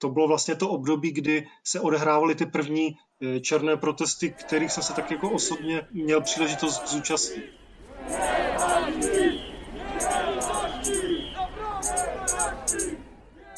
to 0.00 0.08
bylo 0.08 0.28
vlastně 0.28 0.54
to 0.54 0.68
období, 0.68 1.12
kdy 1.12 1.46
se 1.64 1.80
odehrávaly 1.80 2.34
ty 2.34 2.46
první 2.46 2.96
eh, 3.22 3.40
černé 3.40 3.76
protesty, 3.76 4.30
kterých 4.30 4.72
jsem 4.72 4.82
se 4.82 4.92
tak 4.92 5.10
jako 5.10 5.30
osobně 5.30 5.86
měl 5.92 6.20
příležitost 6.20 6.88
zúčastnit. 6.88 7.44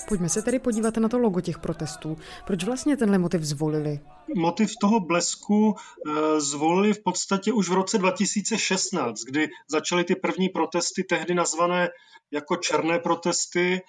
Pojďme 0.09 0.29
se 0.29 0.43
tedy 0.43 0.59
podívat 0.59 0.97
na 0.97 1.09
to 1.09 1.19
logo 1.19 1.41
těch 1.41 1.59
protestů. 1.59 2.19
Proč 2.47 2.65
vlastně 2.65 2.97
tenhle 2.97 3.19
motiv 3.19 3.43
zvolili? 3.43 4.01
Motiv 4.37 4.73
toho 4.81 5.01
blesku 5.01 5.75
e, 5.75 6.41
zvolili 6.41 6.93
v 6.93 7.03
podstatě 7.03 7.53
už 7.53 7.69
v 7.69 7.73
roce 7.73 7.99
2016, 7.99 9.21
kdy 9.21 9.49
začaly 9.69 10.05
ty 10.05 10.15
první 10.15 10.49
protesty, 10.49 11.05
tehdy 11.05 11.35
nazvané 11.35 11.89
jako 12.31 12.57
černé 12.57 12.99
protesty. 12.99 13.81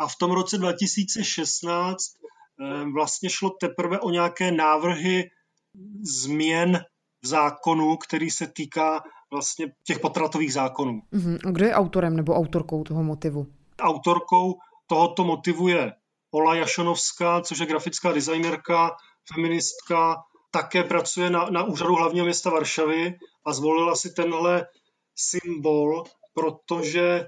A 0.00 0.06
v 0.06 0.16
tom 0.16 0.30
roce 0.30 0.58
2016 0.58 2.00
e, 2.00 2.64
eh, 2.64 2.84
vlastně 2.94 3.30
šlo 3.30 3.50
teprve 3.50 4.00
o 4.00 4.10
nějaké 4.10 4.52
návrhy 4.52 5.30
změn 6.02 6.84
v 7.22 7.26
zákonu, 7.26 7.96
který 7.96 8.30
se 8.30 8.46
týká 8.46 9.02
vlastně 9.32 9.66
těch 9.84 9.98
potratových 9.98 10.52
zákonů. 10.52 11.02
Uh-huh. 11.12 11.38
A 11.48 11.50
kdo 11.50 11.64
je 11.64 11.74
autorem 11.74 12.16
nebo 12.16 12.34
autorkou 12.34 12.84
toho 12.84 13.02
motivu? 13.02 13.46
Autorkou 13.80 14.58
tohoto 14.86 15.24
motivuje 15.24 15.92
Ola 16.30 16.54
Jašonovská, 16.54 17.40
což 17.40 17.58
je 17.58 17.66
grafická 17.66 18.12
designerka, 18.12 18.90
feministka, 19.34 20.16
také 20.50 20.84
pracuje 20.84 21.30
na, 21.30 21.50
na 21.50 21.64
úřadu 21.64 21.94
hlavního 21.94 22.24
města 22.24 22.50
Varšavy 22.50 23.18
a 23.46 23.52
zvolila 23.52 23.96
si 23.96 24.10
tenhle 24.10 24.66
symbol, 25.16 26.04
protože 26.34 27.06
e, 27.10 27.26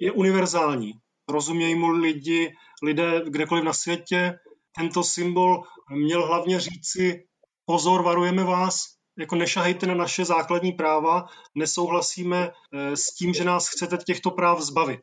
je 0.00 0.12
univerzální. 0.12 0.92
Rozumějí 1.28 1.74
mu 1.74 1.88
lidi, 1.88 2.52
lidé 2.82 3.22
kdekoliv 3.26 3.64
na 3.64 3.72
světě. 3.72 4.38
Tento 4.76 5.04
symbol 5.04 5.62
měl 5.90 6.26
hlavně 6.26 6.60
říci, 6.60 7.24
pozor, 7.64 8.02
varujeme 8.02 8.44
vás, 8.44 8.84
jako 9.18 9.36
nešahejte 9.36 9.86
na 9.86 9.94
naše 9.94 10.24
základní 10.24 10.72
práva, 10.72 11.26
nesouhlasíme 11.54 12.50
e, 12.72 12.96
s 12.96 13.14
tím, 13.14 13.34
že 13.34 13.44
nás 13.44 13.68
chcete 13.68 13.96
těchto 13.96 14.30
práv 14.30 14.60
zbavit 14.60 15.00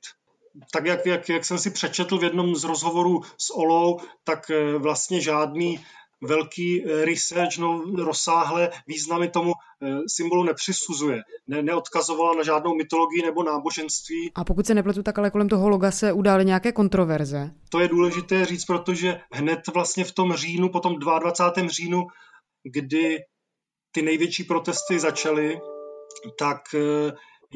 tak 0.74 0.86
jak, 0.86 1.06
jak, 1.06 1.30
jak 1.30 1.46
jsem 1.46 1.58
si 1.58 1.72
přečetl 1.72 2.18
v 2.18 2.24
jednom 2.24 2.56
z 2.56 2.64
rozhovorů 2.64 3.22
s 3.38 3.56
Olou, 3.56 4.00
tak 4.24 4.50
eh, 4.50 4.78
vlastně 4.78 5.22
žádný 5.22 5.86
velký 6.26 6.84
eh, 6.84 7.06
research, 7.06 7.58
no, 7.58 7.84
rozsáhlé 7.96 8.70
významy 8.88 9.30
tomu 9.30 9.52
eh, 9.54 9.98
symbolu 10.08 10.44
nepřisuzuje. 10.44 11.22
Ne, 11.48 11.62
neodkazovala 11.62 12.36
na 12.36 12.44
žádnou 12.44 12.76
mytologii 12.76 13.22
nebo 13.26 13.44
náboženství. 13.44 14.32
A 14.36 14.44
pokud 14.44 14.66
se 14.66 14.74
nepletu, 14.74 15.04
tak 15.04 15.20
ale 15.20 15.32
kolem 15.32 15.50
toho 15.50 15.70
loga 15.70 15.92
se 15.92 16.14
udály 16.14 16.46
nějaké 16.46 16.72
kontroverze. 16.72 17.52
To 17.70 17.80
je 17.80 17.88
důležité 17.88 18.46
říct, 18.46 18.66
protože 18.66 19.20
hned 19.32 19.60
vlastně 19.74 20.04
v 20.04 20.12
tom 20.12 20.34
říjnu, 20.34 20.70
potom 20.70 21.00
22. 21.00 21.68
říjnu, 21.68 22.08
kdy 22.64 23.18
ty 23.92 24.02
největší 24.02 24.44
protesty 24.44 25.00
začaly, 25.00 25.60
tak 26.40 26.62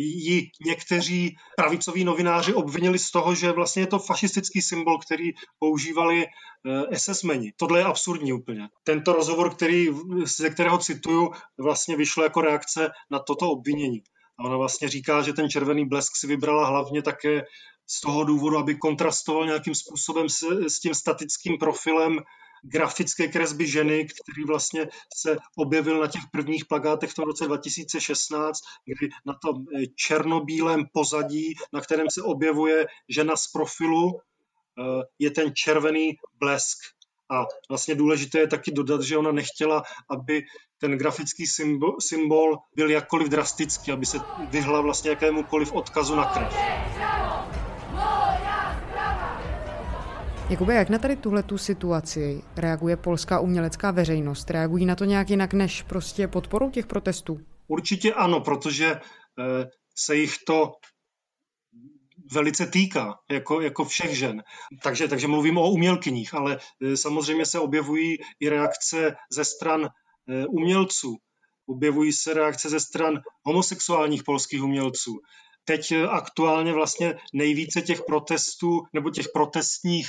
ji 0.03 0.49
někteří 0.65 1.35
pravicoví 1.57 2.03
novináři 2.03 2.53
obvinili 2.53 2.99
z 2.99 3.12
toho, 3.12 3.35
že 3.35 3.51
vlastně 3.51 3.83
je 3.83 3.88
to 3.88 3.99
fašistický 3.99 4.62
symbol, 4.62 4.99
který 4.99 5.31
používali 5.59 6.25
eh, 6.25 6.95
SS-meni. 6.95 7.51
Tohle 7.57 7.79
je 7.79 7.85
absurdní 7.85 8.33
úplně. 8.33 8.69
Tento 8.83 9.13
rozhovor, 9.13 9.55
který, 9.55 9.89
ze 10.23 10.49
kterého 10.49 10.77
cituju, 10.77 11.31
vlastně 11.57 11.97
vyšlo 11.97 12.23
jako 12.23 12.41
reakce 12.41 12.89
na 13.12 13.19
toto 13.19 13.51
obvinění. 13.51 14.01
A 14.39 14.43
ona 14.43 14.57
vlastně 14.57 14.89
říká, 14.89 15.21
že 15.21 15.33
ten 15.33 15.49
červený 15.49 15.85
blesk 15.85 16.15
si 16.15 16.27
vybrala 16.27 16.67
hlavně 16.67 17.01
také 17.01 17.43
z 17.88 18.01
toho 18.01 18.23
důvodu, 18.23 18.57
aby 18.57 18.75
kontrastoval 18.75 19.45
nějakým 19.45 19.75
způsobem 19.75 20.29
s, 20.29 20.43
s 20.67 20.79
tím 20.79 20.93
statickým 20.93 21.57
profilem 21.57 22.19
grafické 22.63 23.28
kresby 23.28 23.67
ženy, 23.67 24.06
který 24.06 24.45
vlastně 24.48 24.88
se 25.15 25.38
objevil 25.58 26.00
na 26.00 26.08
těch 26.08 26.22
prvních 26.32 26.65
plagátech 26.65 27.12
v 27.12 27.15
tom 27.15 27.26
roce 27.26 27.45
2016, 27.45 28.60
kdy 28.86 29.10
na 29.26 29.34
tom 29.34 29.65
eh, 29.76 29.88
černobílém 29.95 30.86
pozadí, 30.93 31.56
na 31.74 31.82
kterém 31.82 32.08
se 32.10 32.22
objevuje 32.22 32.88
žena 33.10 33.36
z 33.36 33.48
profilu, 33.48 34.19
eh, 34.19 35.04
je 35.19 35.32
ten 35.32 35.52
červený 35.56 36.17
blesk. 36.39 36.78
A 37.32 37.45
vlastně 37.69 37.95
důležité 37.95 38.39
je 38.39 38.48
taky 38.48 38.72
dodat, 38.72 39.02
že 39.02 39.17
ona 39.17 39.32
nechtěla, 39.32 39.84
aby 40.10 40.43
ten 40.78 40.98
grafický 40.98 41.48
symbol, 41.48 41.95
symbol 42.02 42.58
byl 42.76 42.89
jakkoliv 42.91 43.30
drastický, 43.30 43.91
aby 43.91 44.06
se 44.06 44.19
vyhla 44.50 44.82
vlastně 44.82 45.10
jakémukoliv 45.10 45.74
odkazu 45.74 46.15
na 46.15 46.26
krev. 46.26 46.54
Jakube, 50.49 50.75
jak 50.75 50.89
na 50.89 50.99
tady 50.99 51.15
tuhle 51.15 51.43
tu 51.43 51.57
situaci 51.57 52.41
reaguje 52.57 52.97
polská 52.97 53.39
umělecká 53.39 53.91
veřejnost? 53.91 54.49
Reagují 54.49 54.85
na 54.85 54.95
to 54.95 55.05
nějak 55.05 55.29
jinak 55.29 55.53
než 55.53 55.81
prostě 55.81 56.27
podporou 56.27 56.69
těch 56.69 56.85
protestů? 56.88 57.41
Určitě 57.67 58.13
ano, 58.13 58.41
protože 58.41 58.85
eh, 58.91 59.01
se 59.95 60.15
jich 60.15 60.35
to 60.47 60.71
velice 62.31 62.65
týká, 62.65 63.19
jako, 63.31 63.62
jako 63.62 63.85
všech 63.85 64.17
žen. 64.17 64.43
Takže, 64.83 65.07
takže 65.07 65.27
mluvím 65.27 65.57
o 65.57 65.69
umělkyních, 65.71 66.33
ale 66.33 66.57
eh, 66.81 66.97
samozřejmě 66.97 67.45
se 67.45 67.59
objevují 67.59 68.17
i 68.39 68.49
reakce 68.49 69.15
ze 69.31 69.45
stran 69.45 69.85
eh, 69.85 70.45
umělců. 70.45 71.17
Objevují 71.67 72.13
se 72.13 72.33
reakce 72.33 72.69
ze 72.69 72.79
stran 72.79 73.19
homosexuálních 73.43 74.23
polských 74.23 74.63
umělců. 74.63 75.19
Teď 75.65 75.93
aktuálně 76.09 76.73
vlastně 76.73 77.15
nejvíce 77.33 77.81
těch 77.81 78.01
protestů 78.07 78.81
nebo 78.93 79.09
těch 79.09 79.27
protestních 79.33 80.07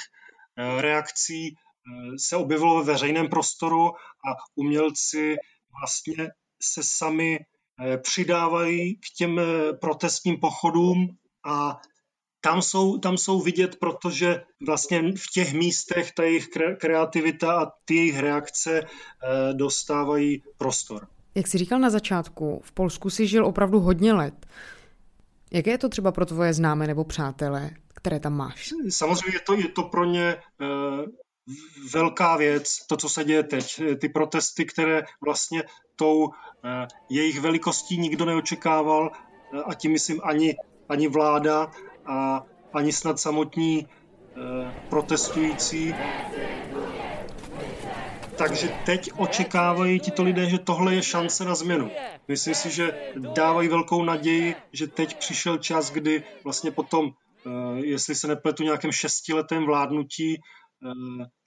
reakcí 0.56 1.48
eh, 1.48 2.18
se 2.18 2.36
objevilo 2.36 2.84
ve 2.84 2.92
veřejném 2.92 3.28
prostoru 3.28 3.86
a 3.96 4.30
umělci 4.54 5.36
vlastně 5.80 6.30
se 6.62 6.82
sami 6.84 7.38
eh, 7.38 7.98
přidávají 7.98 8.96
k 8.96 9.16
těm 9.16 9.40
protestním 9.80 10.40
pochodům 10.40 11.16
a 11.44 11.80
tam 12.42 12.62
jsou, 12.62 12.98
tam 12.98 13.18
jsou 13.18 13.40
vidět, 13.40 13.76
protože 13.76 14.42
vlastně 14.66 15.02
v 15.12 15.26
těch 15.32 15.52
místech 15.52 16.12
ta 16.12 16.22
jejich 16.22 16.48
kreativita 16.78 17.60
a 17.60 17.72
ty 17.84 17.94
jejich 17.94 18.18
reakce 18.18 18.86
dostávají 19.52 20.42
prostor. 20.56 21.06
Jak 21.34 21.46
jsi 21.46 21.58
říkal 21.58 21.78
na 21.78 21.90
začátku, 21.90 22.60
v 22.64 22.72
Polsku 22.72 23.10
si 23.10 23.26
žil 23.26 23.46
opravdu 23.46 23.80
hodně 23.80 24.12
let. 24.12 24.46
Jaké 25.52 25.70
je 25.70 25.78
to 25.78 25.88
třeba 25.88 26.12
pro 26.12 26.26
tvoje 26.26 26.54
známé 26.54 26.86
nebo 26.86 27.04
přátelé? 27.04 27.70
Které 28.00 28.20
tam 28.20 28.32
máš? 28.32 28.74
Samozřejmě 28.88 29.36
je 29.36 29.40
to, 29.40 29.54
je 29.54 29.68
to 29.68 29.82
pro 29.82 30.04
ně 30.04 30.36
uh, 30.36 31.04
velká 31.92 32.36
věc, 32.36 32.86
to, 32.86 32.96
co 32.96 33.08
se 33.08 33.24
děje 33.24 33.42
teď. 33.42 33.82
Ty 34.00 34.08
protesty, 34.08 34.64
které 34.64 35.02
vlastně 35.24 35.62
tou 35.96 36.24
uh, 36.24 36.32
jejich 37.08 37.40
velikostí 37.40 37.98
nikdo 37.98 38.24
neočekával, 38.24 39.10
uh, 39.52 39.62
a 39.66 39.74
tím 39.74 39.92
myslím 39.92 40.20
ani, 40.24 40.56
ani 40.88 41.08
vláda 41.08 41.70
a 42.06 42.42
ani 42.74 42.92
snad 42.92 43.20
samotní 43.20 43.88
protestující. 44.88 45.94
Takže 48.36 48.68
teď 48.86 49.10
očekávají 49.16 50.00
tito 50.00 50.22
lidé, 50.22 50.50
že 50.50 50.58
tohle 50.58 50.94
je 50.94 51.02
šance 51.02 51.44
na 51.44 51.54
změnu. 51.54 51.90
Myslím 52.28 52.54
si, 52.54 52.70
že 52.70 53.12
dávají 53.34 53.68
velkou 53.68 54.04
naději, 54.04 54.54
že 54.72 54.86
teď 54.86 55.18
přišel 55.18 55.58
čas, 55.58 55.90
kdy 55.90 56.24
vlastně 56.44 56.70
potom 56.70 57.12
Eh, 57.12 57.29
jestli 57.74 58.14
se 58.14 58.26
nepletu, 58.26 58.62
nějakém 58.62 58.92
šestiletém 58.92 59.66
vládnutí 59.66 60.34
eh, 60.34 60.90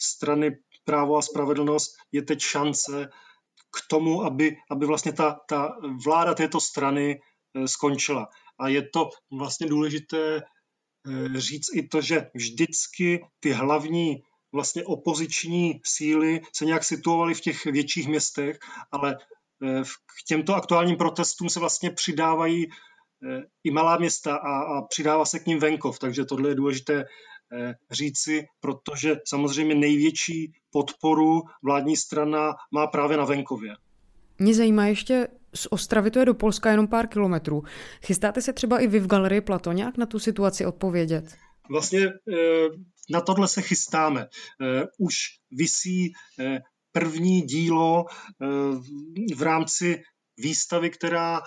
strany 0.02 0.52
právo 0.84 1.18
a 1.18 1.22
spravedlnost 1.22 1.92
je 2.12 2.22
teď 2.22 2.40
šance 2.40 3.10
k 3.78 3.88
tomu, 3.90 4.24
aby, 4.24 4.56
aby 4.72 4.86
vlastně 4.86 5.14
ta, 5.14 5.40
ta 5.50 5.76
vláda 6.06 6.34
této 6.34 6.60
strany 6.60 7.20
eh, 7.20 7.68
skončila. 7.68 8.28
A 8.60 8.68
je 8.68 8.90
to 8.94 9.10
vlastně 9.32 9.68
důležité 9.68 10.42
říct 11.36 11.76
i 11.76 11.88
to, 11.88 12.02
že 12.02 12.30
vždycky 12.34 13.26
ty 13.40 13.52
hlavní 13.52 14.24
vlastně 14.54 14.84
opoziční 14.84 15.82
síly 15.86 16.42
se 16.56 16.66
nějak 16.66 16.84
situovaly 16.84 17.34
v 17.34 17.42
těch 17.42 17.66
větších 17.66 18.08
městech, 18.08 18.60
ale 18.92 19.18
k 20.06 20.24
těmto 20.28 20.56
aktuálním 20.56 20.96
protestům 20.96 21.50
se 21.50 21.60
vlastně 21.60 21.92
přidávají 21.92 22.68
i 23.64 23.72
malá 23.72 23.98
města 23.98 24.36
a, 24.36 24.60
a 24.60 24.82
přidává 24.82 25.26
se 25.26 25.40
k 25.40 25.46
ním 25.46 25.60
venkov, 25.60 26.00
takže 26.00 26.26
tohle 26.26 26.50
je 26.50 26.56
důležité 26.56 27.04
říci, 27.92 28.46
protože 28.60 29.16
samozřejmě 29.28 29.76
největší 29.76 30.52
podporu 30.72 31.42
vládní 31.64 31.98
strana 31.98 32.54
má 32.74 32.88
právě 32.88 33.18
na 33.18 33.26
venkově. 33.26 33.76
Mě 34.40 34.54
zajímá 34.54 34.86
ještě, 34.86 35.28
z 35.56 35.68
Ostravy 35.70 36.12
to 36.12 36.20
je 36.20 36.26
do 36.26 36.34
Polska 36.34 36.72
jenom 36.72 36.88
pár 36.88 37.08
kilometrů. 37.08 37.64
Chystáte 38.06 38.42
se 38.42 38.54
třeba 38.54 38.80
i 38.80 38.88
vy 38.88 39.00
v 39.00 39.08
galerii 39.08 39.42
Plato 39.42 39.72
nějak 39.72 39.98
na 39.98 40.06
tu 40.06 40.20
situaci 40.20 40.66
odpovědět? 40.66 41.36
Vlastně 41.70 42.08
na 43.10 43.22
tohle 43.22 43.48
se 43.48 43.62
chystáme. 43.62 44.28
Už 45.00 45.16
visí 45.52 46.14
první 46.92 47.42
dílo 47.42 48.06
v 49.36 49.42
rámci 49.42 50.02
výstavy, 50.38 50.90
která 50.90 51.42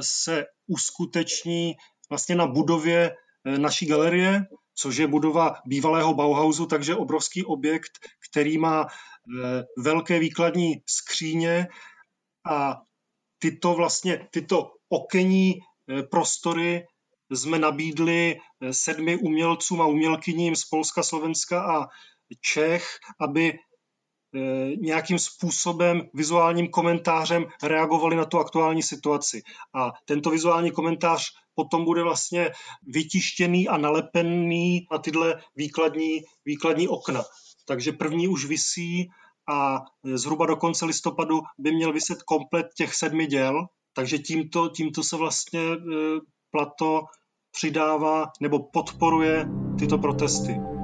se 0.00 0.44
uskuteční 0.66 1.74
vlastně 2.10 2.34
na 2.34 2.46
budově 2.46 3.14
naší 3.44 3.86
galerie, 3.86 4.46
což 4.74 4.96
je 4.96 5.06
budova 5.06 5.54
bývalého 5.66 6.14
Bauhausu, 6.14 6.66
takže 6.66 6.96
obrovský 6.96 7.44
objekt, 7.44 7.92
který 8.30 8.58
má 8.58 8.86
velké 9.78 10.18
výkladní 10.18 10.74
skříně 10.86 11.68
a 12.50 12.76
tyto 13.38 13.74
vlastně, 13.74 14.28
tyto 14.30 14.70
okenní 14.88 15.54
prostory 16.10 16.86
jsme 17.30 17.58
nabídli 17.58 18.38
sedmi 18.70 19.16
umělcům 19.16 19.80
a 19.80 19.86
umělkyním 19.86 20.56
z 20.56 20.64
Polska, 20.64 21.02
Slovenska 21.02 21.62
a 21.62 21.86
Čech, 22.40 22.98
aby 23.20 23.52
Eh, 23.52 23.67
nějakým 24.80 25.18
způsobem 25.18 26.02
vizuálním 26.14 26.68
komentářem 26.68 27.46
reagovali 27.62 28.16
na 28.16 28.24
tu 28.24 28.38
aktuální 28.38 28.82
situaci. 28.82 29.42
A 29.74 29.92
tento 30.04 30.30
vizuální 30.30 30.70
komentář 30.70 31.22
potom 31.54 31.84
bude 31.84 32.02
vlastně 32.02 32.50
vytištěný 32.86 33.68
a 33.68 33.76
nalepený 33.76 34.86
na 34.92 34.98
tyhle 34.98 35.42
výkladní, 35.56 36.20
výkladní 36.44 36.88
okna. 36.88 37.22
Takže 37.66 37.92
první 37.92 38.28
už 38.28 38.44
visí 38.44 39.08
a 39.48 39.80
zhruba 40.14 40.46
do 40.46 40.56
konce 40.56 40.84
listopadu 40.84 41.40
by 41.58 41.72
měl 41.72 41.92
vyset 41.92 42.22
komplet 42.22 42.66
těch 42.76 42.94
sedmi 42.94 43.26
děl. 43.26 43.66
Takže 43.94 44.18
tímto, 44.18 44.68
tímto 44.68 45.02
se 45.02 45.16
vlastně 45.16 45.60
eh, 45.60 46.20
Plato 46.50 47.02
přidává 47.50 48.26
nebo 48.40 48.58
podporuje 48.72 49.48
tyto 49.78 49.98
protesty 49.98 50.77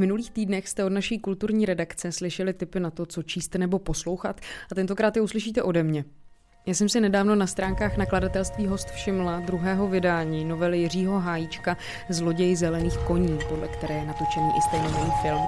minulých 0.00 0.30
týdnech 0.30 0.68
jste 0.68 0.84
od 0.84 0.92
naší 0.92 1.18
kulturní 1.18 1.66
redakce 1.66 2.12
slyšeli 2.12 2.52
tipy 2.52 2.80
na 2.80 2.90
to, 2.90 3.06
co 3.06 3.22
číst 3.22 3.54
nebo 3.54 3.78
poslouchat 3.78 4.40
a 4.72 4.74
tentokrát 4.74 5.16
je 5.16 5.22
uslyšíte 5.22 5.62
ode 5.62 5.82
mě. 5.82 6.04
Já 6.66 6.74
jsem 6.74 6.88
si 6.88 7.00
nedávno 7.00 7.34
na 7.34 7.46
stránkách 7.46 7.96
nakladatelství 7.96 8.66
Host 8.66 8.90
všimla 8.90 9.40
druhého 9.40 9.88
vydání 9.88 10.44
novely 10.44 10.78
Jiřího 10.78 11.20
Hájíčka 11.20 11.76
Zloděj 12.08 12.56
zelených 12.56 12.98
koní, 12.98 13.38
podle 13.48 13.68
které 13.68 13.94
je 13.94 14.04
natočený 14.04 14.48
i 14.58 14.62
stejnojmenný 14.68 15.10
film. 15.22 15.42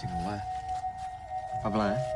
Ty 0.00 0.06
vole. 0.06 0.42
Pavle? 1.62 2.15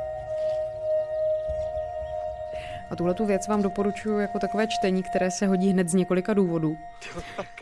A 2.90 2.96
tuhle 2.96 3.14
tu 3.14 3.26
věc 3.26 3.48
vám 3.48 3.62
doporučuji 3.62 4.18
jako 4.18 4.38
takové 4.38 4.66
čtení, 4.66 5.02
které 5.02 5.30
se 5.30 5.46
hodí 5.46 5.70
hned 5.70 5.88
z 5.88 5.94
několika 5.94 6.34
důvodů. 6.34 6.76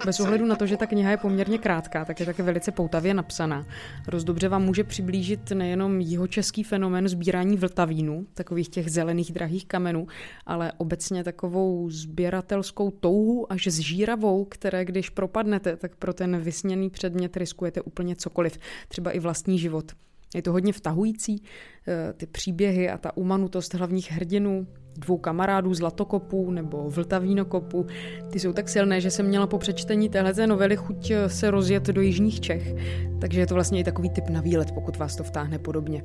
Bez 0.05 0.21
ohledu 0.21 0.47
na 0.47 0.57
to, 0.57 0.67
že 0.67 0.77
ta 0.77 0.87
kniha 0.87 1.11
je 1.11 1.17
poměrně 1.17 1.59
krátká, 1.59 2.05
tak 2.05 2.21
je 2.21 2.27
také 2.27 2.43
velice 2.43 2.73
poutavě 2.73 3.14
napsaná. 3.14 3.67
Roz 4.07 4.25
dobře 4.25 4.49
vám 4.49 4.64
může 4.64 4.85
přiblížit 4.85 5.51
nejenom 5.51 6.03
český 6.29 6.62
fenomén 6.62 7.09
sbírání 7.09 7.57
vltavínu, 7.57 8.27
takových 8.35 8.69
těch 8.69 8.91
zelených 8.91 9.33
drahých 9.33 9.67
kamenů, 9.67 10.07
ale 10.47 10.73
obecně 10.77 11.25
takovou 11.25 11.91
sběratelskou 11.91 12.91
touhu 12.91 13.53
až 13.53 13.69
zžíravou, 13.69 14.45
které 14.45 14.85
když 14.85 15.11
propadnete, 15.11 15.77
tak 15.77 15.97
pro 15.97 16.14
ten 16.14 16.41
vysněný 16.41 16.91
předmět 16.91 17.37
riskujete 17.37 17.81
úplně 17.81 18.17
cokoliv, 18.17 18.59
třeba 18.88 19.11
i 19.11 19.19
vlastní 19.19 19.59
život. 19.59 19.93
Je 20.35 20.43
to 20.43 20.53
hodně 20.53 20.73
vtahující, 20.73 21.43
eh, 21.88 22.12
ty 22.12 22.27
příběhy 22.27 22.91
a 22.91 22.99
ta 22.99 23.17
umanutost 23.17 23.75
hlavních 23.75 24.12
hrdinů, 24.12 24.67
dvou 24.99 25.19
kamarádů 25.19 25.75
Zlatokopů 25.75 26.51
nebo 26.51 26.91
Vltavínokopu. 26.91 27.87
Ty 28.31 28.41
jsou 28.41 28.53
tak 28.53 28.69
silné, 28.69 29.01
že 29.01 29.11
jsem 29.11 29.27
měla 29.27 29.47
po 29.47 29.59
přečtení 29.59 30.09
téhle 30.09 30.47
novely 30.47 30.77
chuť 30.77 31.11
eh, 31.11 31.29
se 31.29 31.51
rozjet 31.51 31.87
do 31.87 32.01
jižních 32.01 32.41
Čech, 32.41 32.75
takže 33.21 33.41
je 33.41 33.47
to 33.47 33.55
vlastně 33.55 33.81
i 33.81 33.85
takový 33.85 34.11
typ 34.11 34.29
na 34.29 34.41
výlet, 34.41 34.73
pokud 34.73 34.97
vás 34.97 35.17
to 35.17 35.25
vtáhne 35.25 35.59
podobně. 35.59 36.05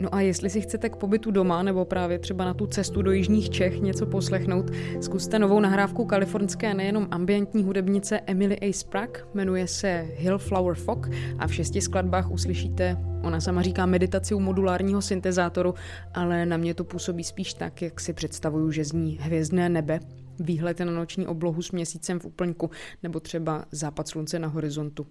No 0.00 0.14
a 0.14 0.20
jestli 0.20 0.50
si 0.50 0.60
chcete 0.60 0.88
k 0.88 0.96
pobytu 0.96 1.30
doma 1.30 1.62
nebo 1.62 1.84
právě 1.84 2.18
třeba 2.18 2.44
na 2.44 2.54
tu 2.54 2.66
cestu 2.66 3.02
do 3.02 3.12
jižních 3.12 3.50
Čech 3.50 3.80
něco 3.80 4.06
poslechnout, 4.06 4.70
zkuste 5.00 5.38
novou 5.38 5.60
nahrávku 5.60 6.04
kalifornské 6.04 6.74
nejenom 6.74 7.08
ambientní 7.10 7.62
hudebnice 7.62 8.20
Emily 8.26 8.58
A. 8.60 8.72
Sprague, 8.72 9.22
jmenuje 9.34 9.66
se 9.66 10.06
Hillflower 10.16 10.74
Fog 10.74 11.08
a 11.38 11.46
v 11.46 11.54
šesti 11.54 11.80
skladbách 11.80 12.30
uslyšíte 12.30 12.96
Ona 13.22 13.40
sama 13.40 13.62
říká 13.62 13.86
meditaci 13.86 14.34
u 14.34 14.40
modulárního 14.40 15.02
syntezátoru, 15.02 15.74
ale 16.14 16.46
na 16.46 16.56
mě 16.56 16.74
to 16.74 16.84
působí 16.84 17.24
spíš 17.24 17.54
tak, 17.54 17.82
jak 17.82 18.00
si 18.00 18.12
představuju, 18.28 18.70
že 18.70 18.84
zní 18.84 19.18
hvězdné 19.20 19.68
nebe, 19.68 20.00
výhled 20.38 20.78
na 20.78 20.92
noční 20.92 21.26
oblohu 21.26 21.62
s 21.62 21.72
měsícem 21.72 22.20
v 22.20 22.24
úplňku 22.24 22.70
nebo 23.02 23.20
třeba 23.20 23.64
západ 23.70 24.08
slunce 24.08 24.38
na 24.38 24.48
horizontu. 24.48 25.06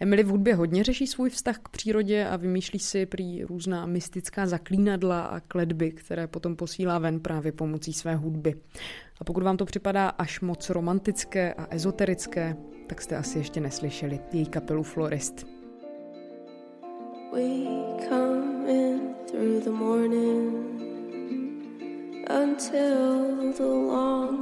Emily 0.00 0.22
v 0.22 0.26
hudbě 0.26 0.54
hodně 0.54 0.84
řeší 0.84 1.06
svůj 1.06 1.30
vztah 1.30 1.58
k 1.58 1.68
přírodě 1.68 2.26
a 2.26 2.36
vymýšlí 2.36 2.78
si 2.78 3.06
prý 3.06 3.44
různá 3.44 3.86
mystická 3.86 4.46
zaklínadla 4.46 5.22
a 5.22 5.40
kledby, 5.40 5.90
které 5.90 6.26
potom 6.26 6.56
posílá 6.56 6.98
ven 6.98 7.20
právě 7.20 7.52
pomocí 7.52 7.92
své 7.92 8.16
hudby. 8.16 8.54
A 9.20 9.24
pokud 9.24 9.42
vám 9.42 9.56
to 9.56 9.64
připadá 9.64 10.08
až 10.08 10.40
moc 10.40 10.70
romantické 10.70 11.54
a 11.54 11.66
ezoterické, 11.74 12.56
tak 12.86 13.02
jste 13.02 13.16
asi 13.16 13.38
ještě 13.38 13.60
neslyšeli 13.60 14.20
její 14.32 14.46
kapelu 14.46 14.82
Florist. 14.82 15.46
We 17.32 17.48
come 18.08 18.72
in 18.72 19.00
through 19.30 19.64
the 19.64 19.70
morning 19.70 20.91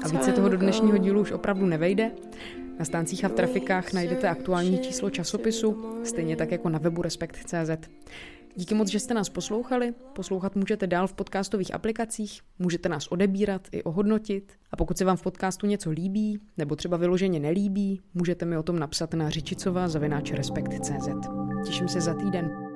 a 0.03 0.09
více 0.09 0.33
toho 0.33 0.49
do 0.49 0.57
dnešního 0.57 0.99
dílu 0.99 1.21
už 1.21 1.33
opravdu 1.33 1.67
nevejde. 1.67 2.11
Na 2.79 2.85
stáncích 2.85 3.25
a 3.25 3.29
v 3.29 3.33
trafikách 3.33 3.93
najdete 3.93 4.29
aktuální 4.29 4.79
číslo 4.79 5.11
časopisu, 5.11 5.95
stejně 6.05 6.37
tak 6.37 6.53
jako 6.53 6.69
na 6.69 6.79
webu 6.79 7.03
Respekt.cz. 7.03 7.89
Díky 8.55 8.75
moc, 8.75 8.89
že 8.89 9.01
jste 9.01 9.15
nás 9.15 9.29
poslouchali. 9.29 9.95
Poslouchat 10.13 10.57
můžete 10.57 10.87
dál 10.87 11.07
v 11.07 11.13
podcastových 11.13 11.75
aplikacích, 11.75 12.41
můžete 12.59 12.89
nás 12.89 13.07
odebírat 13.07 13.69
i 13.73 13.83
ohodnotit. 13.83 14.53
A 14.71 14.77
pokud 14.77 14.99
se 14.99 15.05
vám 15.05 15.17
v 15.17 15.23
podcastu 15.23 15.67
něco 15.67 15.91
líbí, 15.91 16.39
nebo 16.59 16.77
třeba 16.77 16.97
vyloženě 16.97 17.41
nelíbí, 17.41 18.01
můžete 18.15 18.45
mi 18.45 18.57
o 18.57 18.63
tom 18.63 18.79
napsat 18.79 19.15
na 19.15 19.31
řičicová 19.31 19.89
zavináč 19.89 20.33
Respekt.cz. 20.33 21.09
Těším 21.67 21.89
se 21.89 22.01
za 22.01 22.15
týden. 22.15 22.70